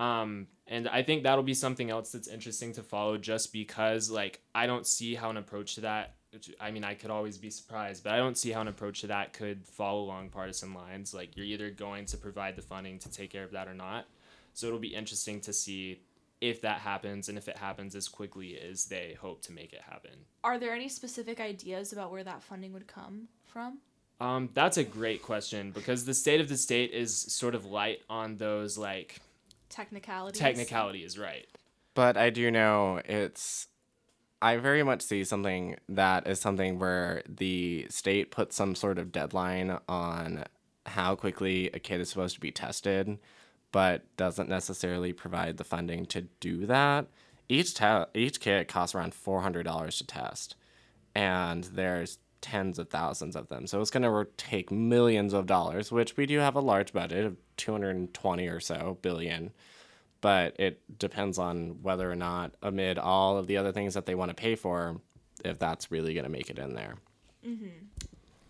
Um, 0.00 0.48
and 0.66 0.88
I 0.88 1.04
think 1.04 1.22
that'll 1.22 1.44
be 1.44 1.54
something 1.54 1.88
else 1.88 2.10
that's 2.10 2.26
interesting 2.26 2.72
to 2.72 2.82
follow 2.82 3.16
just 3.16 3.52
because 3.52 4.10
like 4.10 4.40
I 4.56 4.66
don't 4.66 4.88
see 4.88 5.14
how 5.14 5.30
an 5.30 5.36
approach 5.36 5.76
to 5.76 5.82
that 5.82 6.16
I 6.60 6.70
mean 6.70 6.84
I 6.84 6.94
could 6.94 7.10
always 7.10 7.38
be 7.38 7.50
surprised, 7.50 8.04
but 8.04 8.12
I 8.12 8.16
don't 8.16 8.36
see 8.36 8.50
how 8.50 8.60
an 8.60 8.68
approach 8.68 9.00
to 9.02 9.08
that 9.08 9.32
could 9.32 9.66
follow 9.66 10.02
along 10.02 10.30
partisan 10.30 10.74
lines. 10.74 11.14
Like 11.14 11.36
you're 11.36 11.46
either 11.46 11.70
going 11.70 12.06
to 12.06 12.16
provide 12.16 12.56
the 12.56 12.62
funding 12.62 12.98
to 13.00 13.10
take 13.10 13.30
care 13.30 13.44
of 13.44 13.52
that 13.52 13.68
or 13.68 13.74
not. 13.74 14.06
So 14.52 14.66
it'll 14.66 14.78
be 14.78 14.94
interesting 14.94 15.40
to 15.42 15.52
see 15.52 16.00
if 16.40 16.60
that 16.62 16.80
happens 16.80 17.28
and 17.28 17.38
if 17.38 17.48
it 17.48 17.56
happens 17.56 17.94
as 17.94 18.08
quickly 18.08 18.58
as 18.58 18.84
they 18.86 19.16
hope 19.20 19.42
to 19.42 19.52
make 19.52 19.72
it 19.72 19.80
happen. 19.88 20.12
Are 20.42 20.58
there 20.58 20.74
any 20.74 20.88
specific 20.88 21.40
ideas 21.40 21.92
about 21.92 22.10
where 22.10 22.24
that 22.24 22.42
funding 22.42 22.72
would 22.72 22.86
come 22.86 23.28
from? 23.44 23.78
Um, 24.20 24.50
that's 24.54 24.76
a 24.76 24.84
great 24.84 25.22
question 25.22 25.70
because 25.70 26.04
the 26.04 26.14
state 26.14 26.40
of 26.40 26.48
the 26.48 26.56
state 26.56 26.92
is 26.92 27.16
sort 27.16 27.54
of 27.54 27.64
light 27.64 28.02
on 28.08 28.36
those 28.36 28.78
like 28.78 29.20
Technicalities. 29.68 30.40
technicalities, 30.40 31.18
right? 31.18 31.46
But 31.94 32.16
I 32.16 32.30
do 32.30 32.50
know 32.50 33.00
it's. 33.04 33.66
I 34.44 34.58
very 34.58 34.82
much 34.82 35.00
see 35.00 35.24
something 35.24 35.76
that 35.88 36.26
is 36.26 36.38
something 36.38 36.78
where 36.78 37.22
the 37.26 37.86
state 37.88 38.30
puts 38.30 38.54
some 38.54 38.74
sort 38.74 38.98
of 38.98 39.10
deadline 39.10 39.78
on 39.88 40.44
how 40.84 41.14
quickly 41.14 41.70
a 41.72 41.78
kid 41.78 42.02
is 42.02 42.10
supposed 42.10 42.34
to 42.34 42.42
be 42.42 42.50
tested, 42.50 43.18
but 43.72 44.02
doesn't 44.18 44.50
necessarily 44.50 45.14
provide 45.14 45.56
the 45.56 45.64
funding 45.64 46.04
to 46.06 46.26
do 46.40 46.66
that. 46.66 47.06
Each 47.48 47.72
te- 47.72 48.04
each 48.12 48.38
kit 48.38 48.68
costs 48.68 48.94
around 48.94 49.14
four 49.14 49.40
hundred 49.40 49.62
dollars 49.62 49.96
to 49.96 50.06
test, 50.06 50.56
and 51.14 51.64
there's 51.64 52.18
tens 52.42 52.78
of 52.78 52.90
thousands 52.90 53.36
of 53.36 53.48
them. 53.48 53.66
So 53.66 53.80
it's 53.80 53.90
going 53.90 54.02
to 54.02 54.30
take 54.36 54.70
millions 54.70 55.32
of 55.32 55.46
dollars, 55.46 55.90
which 55.90 56.18
we 56.18 56.26
do 56.26 56.40
have 56.40 56.54
a 56.54 56.60
large 56.60 56.92
budget 56.92 57.24
of 57.24 57.38
220 57.56 58.46
or 58.48 58.60
so 58.60 58.98
billion 59.00 59.52
but 60.24 60.56
it 60.58 60.80
depends 60.98 61.38
on 61.38 61.82
whether 61.82 62.10
or 62.10 62.16
not 62.16 62.54
amid 62.62 62.98
all 62.98 63.36
of 63.36 63.46
the 63.46 63.58
other 63.58 63.72
things 63.72 63.92
that 63.92 64.06
they 64.06 64.14
want 64.14 64.30
to 64.30 64.34
pay 64.34 64.54
for 64.54 64.98
if 65.44 65.58
that's 65.58 65.90
really 65.90 66.14
going 66.14 66.24
to 66.24 66.30
make 66.30 66.48
it 66.48 66.58
in 66.58 66.72
there 66.72 66.94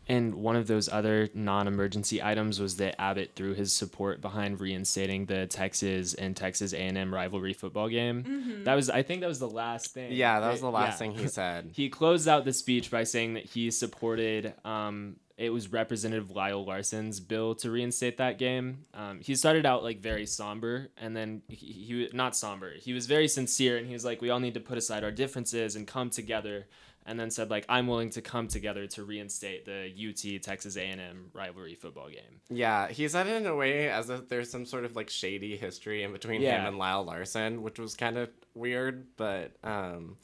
And 0.06 0.36
one 0.36 0.54
of 0.54 0.68
those 0.68 0.88
other 0.88 1.30
non-emergency 1.34 2.22
items 2.22 2.60
was 2.60 2.76
that 2.76 3.00
Abbott 3.00 3.32
threw 3.34 3.54
his 3.54 3.72
support 3.72 4.20
behind 4.20 4.60
reinstating 4.60 5.26
the 5.26 5.48
Texas 5.48 6.14
and 6.14 6.36
Texas 6.36 6.72
A&M 6.74 7.12
rivalry 7.12 7.54
football 7.54 7.88
game. 7.88 8.62
That 8.64 8.74
was, 8.74 8.88
I 8.90 9.02
think, 9.02 9.22
that 9.22 9.28
was 9.28 9.40
the 9.40 9.48
last 9.48 9.94
thing. 9.94 10.12
yeah 10.12 10.38
that 10.40 10.52
was 10.52 10.60
the 10.60 10.70
last 10.70 10.92
yeah. 10.92 10.96
thing 10.98 11.12
he 11.16 11.26
said 11.26 11.70
He 11.72 11.88
closed 11.88 12.28
out 12.28 12.44
the 12.44 12.52
speech 12.52 12.88
by 12.90 13.02
saying 13.04 13.34
that 13.34 13.46
he 13.46 13.72
supported. 13.72 14.54
Um, 14.64 15.16
it 15.36 15.50
was 15.50 15.72
Representative 15.72 16.30
Lyle 16.30 16.64
Larson's 16.64 17.18
bill 17.18 17.54
to 17.56 17.70
reinstate 17.70 18.18
that 18.18 18.38
game. 18.38 18.84
Um, 18.94 19.20
he 19.20 19.34
started 19.34 19.66
out 19.66 19.82
like 19.82 20.00
very 20.00 20.26
somber, 20.26 20.90
and 20.96 21.16
then 21.16 21.42
he, 21.48 21.66
he 21.66 22.08
not 22.12 22.36
somber. 22.36 22.72
He 22.74 22.92
was 22.92 23.06
very 23.06 23.26
sincere, 23.26 23.76
and 23.76 23.86
he 23.86 23.92
was 23.92 24.04
like, 24.04 24.20
"We 24.22 24.30
all 24.30 24.40
need 24.40 24.54
to 24.54 24.60
put 24.60 24.78
aside 24.78 25.02
our 25.02 25.10
differences 25.10 25.74
and 25.76 25.86
come 25.86 26.10
together." 26.10 26.66
And 27.06 27.18
then 27.20 27.30
said 27.30 27.50
like, 27.50 27.66
"I'm 27.68 27.86
willing 27.86 28.10
to 28.10 28.22
come 28.22 28.46
together 28.48 28.86
to 28.86 29.04
reinstate 29.04 29.64
the 29.64 29.92
UT 29.92 30.42
Texas 30.42 30.76
A&M 30.76 31.30
rivalry 31.32 31.74
football 31.74 32.08
game." 32.08 32.40
yeah 32.50 32.88
he 32.88 33.08
said 33.08 33.26
it 33.26 33.36
in 33.36 33.46
a 33.46 33.56
way 33.56 33.88
as 33.88 34.10
if 34.10 34.28
there's 34.28 34.50
some 34.50 34.66
sort 34.66 34.84
of 34.84 34.94
like 34.94 35.10
shady 35.10 35.56
history 35.56 36.02
in 36.02 36.12
between 36.12 36.42
him 36.58 36.66
and 36.66 36.78
lyle 36.78 37.02
larson 37.04 37.62
which 37.62 37.78
was 37.78 37.94
kind 37.96 38.18
of 38.18 38.28
weird 38.54 39.06
but 39.16 39.52
um 39.64 40.16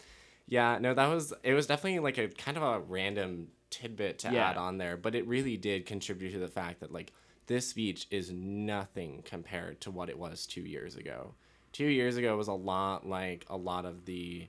Yeah, 0.51 0.79
no, 0.81 0.93
that 0.95 1.07
was 1.07 1.33
it 1.45 1.55
was 1.55 1.67
definitely 1.69 2.01
like 2.01 2.19
a 2.19 2.29
kind 2.29 2.57
of 2.57 2.63
a 2.65 2.81
random 2.81 3.49
tidbit 3.71 4.19
to 4.21 4.33
Yeah. 4.33 4.51
add 4.51 4.57
on 4.57 4.79
there, 4.79 4.97
but 4.97 5.15
it 5.15 5.27
really 5.27 5.57
did 5.57 5.87
contribute 5.87 6.33
to 6.33 6.39
the 6.41 6.49
fact 6.49 6.81
that 6.81 6.93
like 6.93 7.13
this 7.47 7.69
speech 7.69 8.09
is 8.11 8.31
nothing 8.33 9.23
compared 9.25 9.81
to 9.83 9.91
what 9.93 10.09
it 10.11 10.19
was 10.19 10.47
two 10.47 10.63
years 10.63 10.97
ago. 10.97 11.35
Two 11.73 11.87
years 11.87 12.17
ago 12.17 12.37
was 12.37 12.49
a 12.49 12.53
lot 12.53 13.07
like 13.09 13.47
a 13.49 13.57
lot 13.57 13.85
of 13.87 14.05
the 14.07 14.49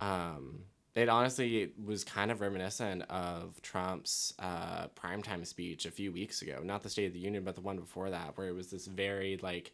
um 0.00 0.60
it 0.94 1.08
honestly 1.08 1.72
was 1.84 2.04
kind 2.04 2.30
of 2.30 2.40
reminiscent 2.40 3.02
of 3.10 3.60
Trump's 3.62 4.32
uh, 4.38 4.86
primetime 4.94 5.44
speech 5.44 5.86
a 5.86 5.90
few 5.90 6.12
weeks 6.12 6.40
ago. 6.40 6.60
Not 6.62 6.84
the 6.84 6.88
State 6.88 7.06
of 7.06 7.12
the 7.12 7.18
Union, 7.18 7.42
but 7.42 7.56
the 7.56 7.60
one 7.62 7.78
before 7.78 8.10
that, 8.10 8.38
where 8.38 8.46
it 8.46 8.54
was 8.54 8.68
this 8.70 8.86
very 8.86 9.36
like 9.42 9.72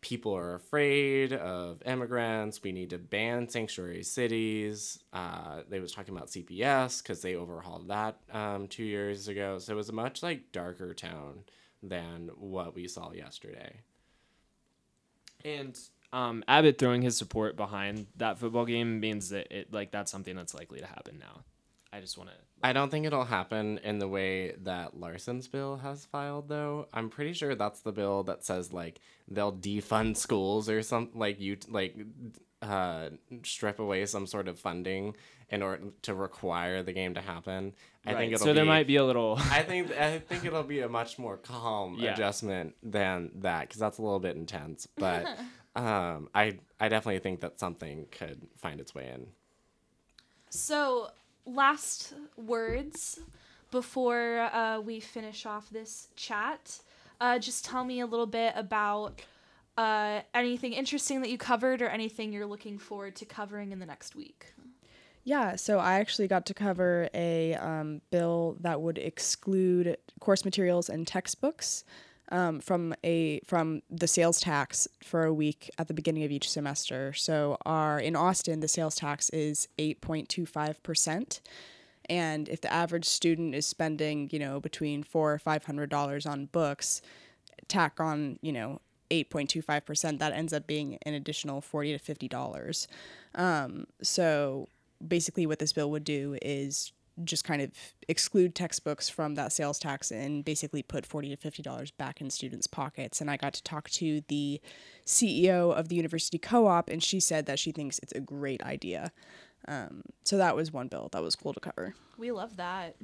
people 0.00 0.36
are 0.36 0.54
afraid 0.54 1.32
of 1.32 1.82
immigrants. 1.84 2.62
We 2.62 2.72
need 2.72 2.90
to 2.90 2.98
ban 2.98 3.48
sanctuary 3.48 4.02
cities. 4.02 4.98
Uh, 5.12 5.62
they 5.68 5.80
was 5.80 5.92
talking 5.92 6.14
about 6.16 6.28
CPS 6.28 7.02
because 7.02 7.22
they 7.22 7.34
overhauled 7.34 7.88
that 7.88 8.18
um, 8.32 8.68
two 8.68 8.84
years 8.84 9.28
ago. 9.28 9.58
So 9.58 9.72
it 9.72 9.76
was 9.76 9.88
a 9.88 9.92
much 9.92 10.22
like 10.22 10.52
darker 10.52 10.94
tone 10.94 11.44
than 11.82 12.30
what 12.36 12.74
we 12.74 12.88
saw 12.88 13.12
yesterday. 13.12 13.80
And 15.44 15.78
um, 16.12 16.44
Abbott 16.48 16.78
throwing 16.78 17.02
his 17.02 17.16
support 17.16 17.56
behind 17.56 18.06
that 18.16 18.38
football 18.38 18.64
game 18.64 19.00
means 19.00 19.30
that 19.30 19.50
it 19.50 19.72
like 19.72 19.90
that's 19.90 20.10
something 20.10 20.36
that's 20.36 20.54
likely 20.54 20.80
to 20.80 20.86
happen 20.86 21.18
now. 21.18 21.44
I 21.96 22.00
just 22.00 22.18
want 22.18 22.28
to. 22.30 22.36
I 22.62 22.72
don't 22.72 22.90
think 22.90 23.06
it'll 23.06 23.24
happen 23.24 23.78
in 23.78 23.98
the 23.98 24.08
way 24.08 24.52
that 24.64 24.98
Larson's 24.98 25.48
bill 25.48 25.76
has 25.78 26.04
filed, 26.04 26.48
though. 26.48 26.88
I'm 26.92 27.08
pretty 27.08 27.32
sure 27.32 27.54
that's 27.54 27.80
the 27.80 27.92
bill 27.92 28.22
that 28.24 28.44
says 28.44 28.72
like 28.72 29.00
they'll 29.28 29.52
defund 29.52 30.16
schools 30.16 30.68
or 30.68 30.82
something 30.82 31.18
like 31.18 31.40
you 31.40 31.56
like 31.68 31.96
uh, 32.60 33.10
strip 33.44 33.78
away 33.78 34.04
some 34.06 34.26
sort 34.26 34.48
of 34.48 34.58
funding 34.58 35.14
in 35.48 35.62
order 35.62 35.84
to 36.02 36.12
require 36.14 36.82
the 36.82 36.92
game 36.92 37.14
to 37.14 37.20
happen. 37.20 37.72
I 38.04 38.14
think 38.14 38.34
it'll 38.34 38.44
so 38.46 38.52
there 38.52 38.64
might 38.64 38.86
be 38.86 38.96
a 38.96 39.04
little. 39.04 39.36
I 39.50 39.62
think 39.62 39.90
I 39.92 40.18
think 40.18 40.44
it'll 40.44 40.62
be 40.62 40.80
a 40.80 40.88
much 40.88 41.18
more 41.18 41.38
calm 41.38 41.96
Yeah. 41.98 42.12
adjustment 42.12 42.74
than 42.82 43.30
that 43.36 43.68
because 43.68 43.80
that's 43.80 43.98
a 43.98 44.02
little 44.02 44.20
bit 44.20 44.36
intense. 44.36 44.86
But 44.98 45.26
um, 45.74 46.28
I 46.34 46.58
I 46.78 46.88
definitely 46.88 47.20
think 47.20 47.40
that 47.40 47.58
something 47.58 48.06
could 48.10 48.46
find 48.58 48.80
its 48.80 48.94
way 48.94 49.10
in. 49.14 49.28
So, 50.48 51.10
last 51.46 52.12
words 52.36 53.20
before 53.70 54.40
uh, 54.52 54.80
we 54.80 55.00
finish 55.00 55.46
off 55.46 55.70
this 55.70 56.08
chat. 56.16 56.80
Uh, 57.20 57.38
just 57.38 57.64
tell 57.64 57.84
me 57.84 58.00
a 58.00 58.06
little 58.06 58.26
bit 58.26 58.52
about 58.56 59.22
uh, 59.78 60.20
anything 60.34 60.72
interesting 60.72 61.20
that 61.22 61.30
you 61.30 61.38
covered 61.38 61.82
or 61.82 61.88
anything 61.88 62.32
you're 62.32 62.46
looking 62.46 62.78
forward 62.78 63.16
to 63.16 63.24
covering 63.24 63.72
in 63.72 63.78
the 63.78 63.86
next 63.86 64.14
week. 64.14 64.54
Yeah, 65.24 65.56
so 65.56 65.78
I 65.78 65.94
actually 65.94 66.28
got 66.28 66.46
to 66.46 66.54
cover 66.54 67.08
a 67.12 67.54
um, 67.54 68.00
bill 68.10 68.56
that 68.60 68.80
would 68.80 68.96
exclude 68.96 69.96
course 70.20 70.44
materials 70.44 70.88
and 70.88 71.06
textbooks 71.06 71.84
um, 72.30 72.60
from 72.60 72.94
a 73.04 73.40
from 73.40 73.82
the 73.90 74.08
sales 74.08 74.40
tax 74.40 74.88
for 75.02 75.24
a 75.24 75.32
week 75.34 75.70
at 75.78 75.88
the 75.88 75.94
beginning 75.94 76.24
of 76.24 76.30
each 76.30 76.50
semester. 76.50 77.12
So 77.12 77.58
our 77.64 77.98
in 77.98 78.16
Austin, 78.16 78.60
the 78.60 78.68
sales 78.68 78.96
tax 78.96 79.30
is 79.30 79.68
eight 79.78 80.00
point 80.00 80.28
two 80.28 80.46
five 80.46 80.82
percent, 80.82 81.40
and 82.08 82.48
if 82.48 82.60
the 82.60 82.72
average 82.72 83.04
student 83.04 83.54
is 83.54 83.66
spending 83.66 84.28
you 84.32 84.38
know 84.38 84.60
between 84.60 85.02
four 85.02 85.32
or 85.32 85.38
five 85.38 85.64
hundred 85.64 85.90
dollars 85.90 86.26
on 86.26 86.46
books, 86.46 87.02
tack 87.68 88.00
on 88.00 88.38
you 88.42 88.52
know 88.52 88.80
8.25% 89.10 90.18
that 90.18 90.32
ends 90.32 90.52
up 90.52 90.66
being 90.66 90.98
an 91.02 91.14
additional 91.14 91.60
40 91.60 91.92
to 91.92 91.98
50 91.98 92.26
dollars 92.26 92.88
um, 93.36 93.86
so 94.02 94.66
basically 95.06 95.46
what 95.46 95.58
this 95.58 95.72
bill 95.72 95.90
would 95.90 96.04
do 96.04 96.36
is 96.42 96.92
just 97.24 97.44
kind 97.44 97.62
of 97.62 97.70
exclude 98.08 98.54
textbooks 98.54 99.08
from 99.08 99.34
that 99.34 99.52
sales 99.52 99.78
tax 99.78 100.10
and 100.10 100.44
basically 100.44 100.82
put 100.82 101.06
40 101.06 101.30
to 101.30 101.36
50 101.36 101.62
dollars 101.62 101.90
back 101.90 102.20
in 102.20 102.28
students 102.30 102.66
pockets 102.66 103.20
and 103.20 103.30
i 103.30 103.36
got 103.36 103.54
to 103.54 103.62
talk 103.62 103.88
to 103.90 104.22
the 104.28 104.60
ceo 105.06 105.72
of 105.72 105.88
the 105.88 105.96
university 105.96 106.38
co-op 106.38 106.88
and 106.90 107.02
she 107.02 107.18
said 107.20 107.46
that 107.46 107.58
she 107.58 107.72
thinks 107.72 107.98
it's 108.00 108.12
a 108.12 108.20
great 108.20 108.62
idea 108.62 109.12
um, 109.68 110.02
so 110.24 110.36
that 110.36 110.54
was 110.54 110.72
one 110.72 110.88
bill 110.88 111.08
that 111.12 111.22
was 111.22 111.34
cool 111.34 111.52
to 111.54 111.60
cover 111.60 111.94
We 112.18 112.30
love 112.32 112.56
that. 112.56 112.96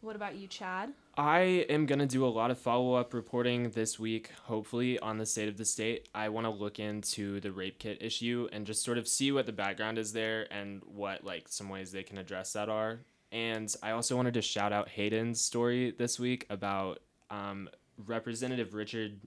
What 0.00 0.16
about 0.16 0.34
you, 0.36 0.46
Chad? 0.48 0.92
I 1.16 1.64
am 1.70 1.86
gonna 1.86 2.06
do 2.06 2.26
a 2.26 2.28
lot 2.28 2.50
of 2.50 2.58
follow 2.58 2.92
up 2.94 3.14
reporting 3.14 3.70
this 3.70 3.98
week, 3.98 4.30
hopefully 4.44 4.98
on 4.98 5.16
the 5.16 5.24
state 5.24 5.48
of 5.48 5.56
the 5.56 5.64
state. 5.64 6.08
I 6.14 6.28
want 6.28 6.44
to 6.46 6.50
look 6.50 6.78
into 6.78 7.40
the 7.40 7.50
rape 7.52 7.78
kit 7.78 7.98
issue 8.02 8.46
and 8.52 8.66
just 8.66 8.84
sort 8.84 8.98
of 8.98 9.08
see 9.08 9.32
what 9.32 9.46
the 9.46 9.52
background 9.52 9.96
is 9.96 10.12
there 10.12 10.46
and 10.52 10.82
what 10.84 11.24
like 11.24 11.48
some 11.48 11.70
ways 11.70 11.90
they 11.90 12.02
can 12.02 12.18
address 12.18 12.52
that 12.52 12.68
are. 12.68 13.00
And 13.34 13.74
I 13.82 13.90
also 13.90 14.14
wanted 14.14 14.34
to 14.34 14.42
shout 14.42 14.72
out 14.72 14.88
Hayden's 14.88 15.40
story 15.40 15.90
this 15.98 16.20
week 16.20 16.46
about 16.50 17.00
um, 17.30 17.68
Representative 18.06 18.74
Richard 18.74 19.18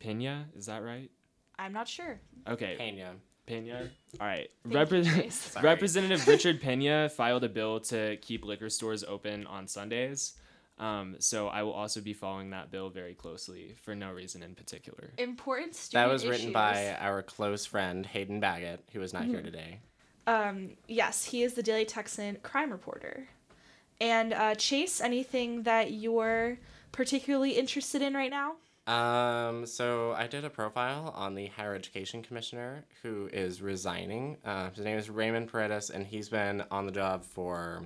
Pena. 0.00 0.46
Is 0.56 0.66
that 0.66 0.82
right? 0.82 1.08
I'm 1.60 1.72
not 1.72 1.86
sure. 1.86 2.20
Okay, 2.48 2.74
Pena. 2.76 3.14
Pena. 3.46 3.88
All 4.20 4.26
right. 4.26 4.50
Thank 4.68 4.90
Repre- 4.90 5.62
Representative 5.62 6.26
Richard 6.26 6.60
Pena 6.60 7.08
filed 7.08 7.44
a 7.44 7.48
bill 7.48 7.78
to 7.80 8.16
keep 8.16 8.44
liquor 8.44 8.68
stores 8.68 9.04
open 9.04 9.46
on 9.46 9.68
Sundays. 9.68 10.34
Um, 10.78 11.14
so 11.20 11.46
I 11.46 11.62
will 11.62 11.72
also 11.72 12.00
be 12.00 12.14
following 12.14 12.50
that 12.50 12.70
bill 12.72 12.90
very 12.90 13.14
closely 13.14 13.74
for 13.82 13.94
no 13.94 14.10
reason 14.12 14.42
in 14.42 14.54
particular. 14.56 15.12
Important 15.18 15.74
student 15.76 16.04
That 16.04 16.12
was 16.12 16.24
written 16.24 16.46
issues. 16.46 16.52
by 16.54 16.96
our 17.00 17.22
close 17.22 17.64
friend 17.64 18.04
Hayden 18.06 18.40
Baggett, 18.40 18.88
who 18.92 19.02
is 19.02 19.12
not 19.12 19.22
Mm-hmm. 19.22 19.30
here 19.32 19.42
today. 19.42 19.80
Um, 20.28 20.72
yes, 20.86 21.24
he 21.24 21.42
is 21.42 21.54
the 21.54 21.62
Daily 21.62 21.86
Texan 21.86 22.36
crime 22.42 22.70
reporter. 22.70 23.28
And 23.98 24.34
uh, 24.34 24.54
Chase, 24.56 25.00
anything 25.00 25.62
that 25.62 25.92
you're 25.92 26.58
particularly 26.92 27.52
interested 27.52 28.02
in 28.02 28.12
right 28.12 28.30
now? 28.30 28.56
Um, 28.86 29.64
so 29.64 30.12
I 30.12 30.26
did 30.26 30.44
a 30.44 30.50
profile 30.50 31.14
on 31.16 31.34
the 31.34 31.46
higher 31.46 31.74
education 31.74 32.22
commissioner 32.22 32.84
who 33.02 33.30
is 33.32 33.62
resigning. 33.62 34.36
Uh, 34.44 34.68
his 34.68 34.84
name 34.84 34.98
is 34.98 35.08
Raymond 35.08 35.50
Paredes, 35.50 35.88
and 35.88 36.06
he's 36.06 36.28
been 36.28 36.62
on 36.70 36.84
the 36.84 36.92
job 36.92 37.24
for 37.24 37.84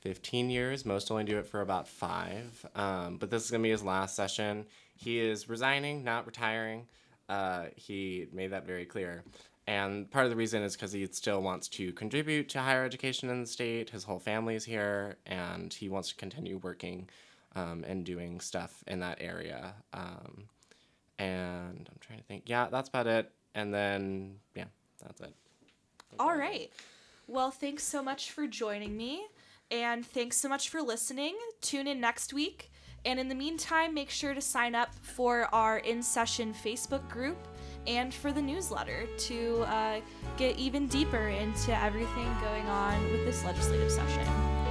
15 0.00 0.48
years. 0.48 0.86
Most 0.86 1.10
only 1.10 1.24
do 1.24 1.38
it 1.38 1.46
for 1.46 1.60
about 1.60 1.86
five. 1.86 2.64
Um, 2.74 3.18
but 3.18 3.28
this 3.30 3.44
is 3.44 3.50
gonna 3.50 3.62
be 3.62 3.70
his 3.70 3.82
last 3.82 4.16
session. 4.16 4.64
He 4.96 5.20
is 5.20 5.50
resigning, 5.50 6.02
not 6.02 6.24
retiring. 6.24 6.86
Uh, 7.28 7.66
he 7.76 8.26
made 8.32 8.52
that 8.52 8.66
very 8.66 8.86
clear. 8.86 9.22
And 9.66 10.10
part 10.10 10.24
of 10.24 10.30
the 10.30 10.36
reason 10.36 10.62
is 10.62 10.74
because 10.74 10.92
he 10.92 11.06
still 11.06 11.40
wants 11.40 11.68
to 11.68 11.92
contribute 11.92 12.48
to 12.50 12.60
higher 12.60 12.84
education 12.84 13.30
in 13.30 13.40
the 13.40 13.46
state. 13.46 13.90
His 13.90 14.04
whole 14.04 14.18
family 14.18 14.56
is 14.56 14.64
here, 14.64 15.16
and 15.26 15.72
he 15.72 15.88
wants 15.88 16.08
to 16.08 16.16
continue 16.16 16.58
working 16.58 17.08
um, 17.54 17.84
and 17.86 18.04
doing 18.04 18.40
stuff 18.40 18.82
in 18.86 19.00
that 19.00 19.18
area. 19.20 19.74
Um, 19.92 20.48
and 21.18 21.88
I'm 21.88 21.98
trying 22.00 22.18
to 22.18 22.24
think. 22.24 22.44
Yeah, 22.46 22.68
that's 22.70 22.88
about 22.88 23.06
it. 23.06 23.30
And 23.54 23.72
then, 23.72 24.36
yeah, 24.54 24.64
that's 25.00 25.20
it. 25.20 25.34
All 26.18 26.36
right. 26.36 26.70
Well, 27.28 27.50
thanks 27.50 27.84
so 27.84 28.02
much 28.02 28.32
for 28.32 28.46
joining 28.46 28.96
me. 28.96 29.26
And 29.70 30.04
thanks 30.04 30.36
so 30.36 30.48
much 30.48 30.68
for 30.68 30.82
listening. 30.82 31.36
Tune 31.60 31.86
in 31.86 32.00
next 32.00 32.32
week. 32.32 32.70
And 33.04 33.18
in 33.18 33.28
the 33.28 33.34
meantime, 33.34 33.94
make 33.94 34.10
sure 34.10 34.34
to 34.34 34.40
sign 34.40 34.74
up 34.74 34.94
for 35.00 35.48
our 35.54 35.78
in 35.78 36.02
session 36.02 36.52
Facebook 36.52 37.08
group 37.08 37.38
and 37.86 38.12
for 38.12 38.32
the 38.32 38.42
newsletter 38.42 39.06
to 39.18 39.62
uh, 39.62 40.00
get 40.36 40.56
even 40.58 40.86
deeper 40.86 41.28
into 41.28 41.76
everything 41.82 42.28
going 42.40 42.66
on 42.66 43.02
with 43.10 43.24
this 43.24 43.44
legislative 43.44 43.90
session. 43.90 44.61